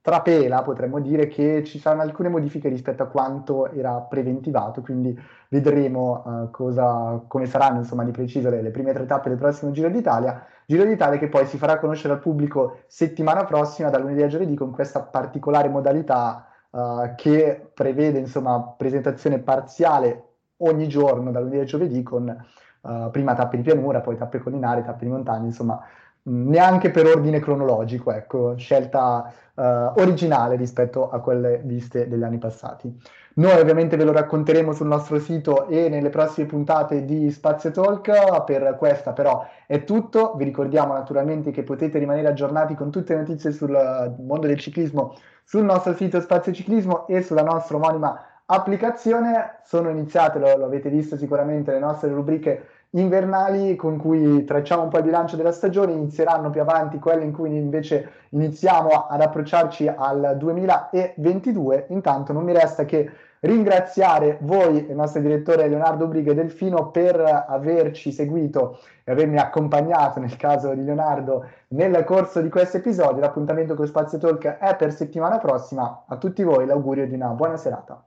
trapela, 0.06 0.62
potremmo 0.62 1.00
dire 1.00 1.26
che 1.26 1.64
ci 1.64 1.80
saranno 1.80 2.02
alcune 2.02 2.28
modifiche 2.28 2.68
rispetto 2.68 3.02
a 3.02 3.06
quanto 3.06 3.72
era 3.72 3.94
preventivato, 4.02 4.80
quindi 4.80 5.18
vedremo 5.48 6.22
uh, 6.24 6.50
cosa, 6.52 7.24
come 7.26 7.46
saranno 7.46 7.78
insomma 7.78 8.04
di 8.04 8.12
preciso 8.12 8.48
le, 8.48 8.62
le, 8.62 8.70
prime 8.70 8.92
tre 8.92 9.04
tappe 9.04 9.30
del 9.30 9.38
prossimo 9.38 9.72
Giro 9.72 9.88
d'Italia, 9.88 10.46
Giro 10.64 10.84
d'Italia 10.84 11.18
che 11.18 11.26
poi 11.28 11.44
si 11.46 11.58
farà 11.58 11.80
conoscere 11.80 12.12
al 12.12 12.20
pubblico 12.20 12.82
settimana 12.86 13.44
prossima, 13.46 13.90
da 13.90 13.98
lunedì 13.98 14.22
a 14.22 14.28
giovedì, 14.28 14.54
con 14.54 14.70
questa 14.70 15.00
particolare 15.00 15.68
modalità 15.68 16.46
uh, 16.70 17.12
che 17.16 17.72
prevede 17.74 18.20
insomma 18.20 18.62
presentazione 18.76 19.40
parziale 19.40 20.22
ogni 20.58 20.86
giorno, 20.86 21.32
da 21.32 21.40
lunedì 21.40 21.58
a 21.58 21.64
giovedì, 21.64 22.04
con 22.04 22.46
uh, 22.80 23.10
prima 23.10 23.34
tappe 23.34 23.56
di 23.56 23.64
pianura, 23.64 24.02
poi 24.02 24.16
tappe 24.16 24.38
collinari, 24.38 24.84
tappe 24.84 25.04
di 25.04 25.10
montagna, 25.10 25.46
insomma 25.46 25.82
neanche 26.28 26.90
per 26.90 27.06
ordine 27.06 27.40
cronologico, 27.40 28.12
ecco, 28.12 28.56
scelta 28.56 29.32
uh, 29.54 29.62
originale 30.00 30.56
rispetto 30.56 31.10
a 31.10 31.20
quelle 31.20 31.60
viste 31.64 32.08
degli 32.08 32.22
anni 32.22 32.38
passati. 32.38 32.94
Noi 33.34 33.60
ovviamente 33.60 33.96
ve 33.96 34.04
lo 34.04 34.12
racconteremo 34.12 34.72
sul 34.72 34.86
nostro 34.86 35.18
sito 35.18 35.68
e 35.68 35.88
nelle 35.88 36.08
prossime 36.08 36.46
puntate 36.46 37.04
di 37.04 37.30
Spazio 37.30 37.70
Talk, 37.70 38.44
per 38.44 38.76
questa 38.78 39.12
però 39.12 39.46
è 39.66 39.84
tutto, 39.84 40.34
vi 40.36 40.44
ricordiamo 40.44 40.94
naturalmente 40.94 41.50
che 41.50 41.62
potete 41.62 41.98
rimanere 41.98 42.28
aggiornati 42.28 42.74
con 42.74 42.90
tutte 42.90 43.12
le 43.12 43.20
notizie 43.20 43.52
sul 43.52 44.14
mondo 44.18 44.46
del 44.46 44.58
ciclismo 44.58 45.14
sul 45.46 45.62
nostro 45.62 45.94
sito 45.94 46.20
Spazio 46.20 46.52
Ciclismo 46.52 47.06
e 47.06 47.22
sulla 47.22 47.44
nostra 47.44 47.76
omonima 47.76 48.20
applicazione, 48.46 49.60
sono 49.62 49.90
iniziate, 49.90 50.40
lo, 50.40 50.56
lo 50.56 50.64
avete 50.64 50.88
visto 50.88 51.16
sicuramente, 51.16 51.70
le 51.70 51.78
nostre 51.78 52.10
rubriche 52.10 52.66
invernali 52.90 53.76
con 53.76 53.98
cui 53.98 54.44
tracciamo 54.44 54.82
un 54.82 54.88
po' 54.88 54.98
il 54.98 55.04
bilancio 55.04 55.36
della 55.36 55.52
stagione, 55.52 55.92
inizieranno 55.92 56.50
più 56.50 56.60
avanti 56.60 56.98
quelle 56.98 57.24
in 57.24 57.32
cui 57.32 57.54
invece 57.56 58.10
iniziamo 58.30 59.06
ad 59.08 59.20
approcciarci 59.20 59.88
al 59.88 60.36
2022. 60.38 61.86
Intanto 61.90 62.32
non 62.32 62.44
mi 62.44 62.52
resta 62.52 62.84
che 62.84 63.10
ringraziare 63.40 64.38
voi, 64.42 64.86
il 64.88 64.94
nostro 64.94 65.20
direttore 65.20 65.68
Leonardo 65.68 66.06
Briga 66.06 66.32
Delfino, 66.32 66.90
per 66.90 67.20
averci 67.48 68.12
seguito 68.12 68.78
e 69.04 69.12
avermi 69.12 69.38
accompagnato, 69.38 70.20
nel 70.20 70.36
caso 70.36 70.72
di 70.74 70.84
Leonardo, 70.84 71.44
nel 71.68 72.02
corso 72.04 72.40
di 72.40 72.48
questo 72.48 72.78
episodio. 72.78 73.20
L'appuntamento 73.20 73.74
con 73.74 73.86
Spazio 73.86 74.18
Talk 74.18 74.44
è 74.58 74.76
per 74.76 74.92
settimana 74.92 75.38
prossima. 75.38 76.04
A 76.06 76.16
tutti 76.16 76.42
voi 76.42 76.66
l'augurio 76.66 77.06
di 77.06 77.14
una 77.14 77.28
buona 77.28 77.56
serata. 77.56 78.02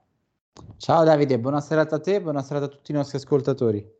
Ciao 0.76 1.04
Davide, 1.04 1.38
buona 1.38 1.60
serata 1.60 1.96
a 1.96 2.00
te, 2.00 2.20
buona 2.20 2.42
serata 2.42 2.66
a 2.66 2.68
tutti 2.68 2.90
i 2.90 2.94
nostri 2.94 3.18
ascoltatori. 3.18 3.99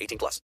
18 0.00 0.18
plus. 0.18 0.42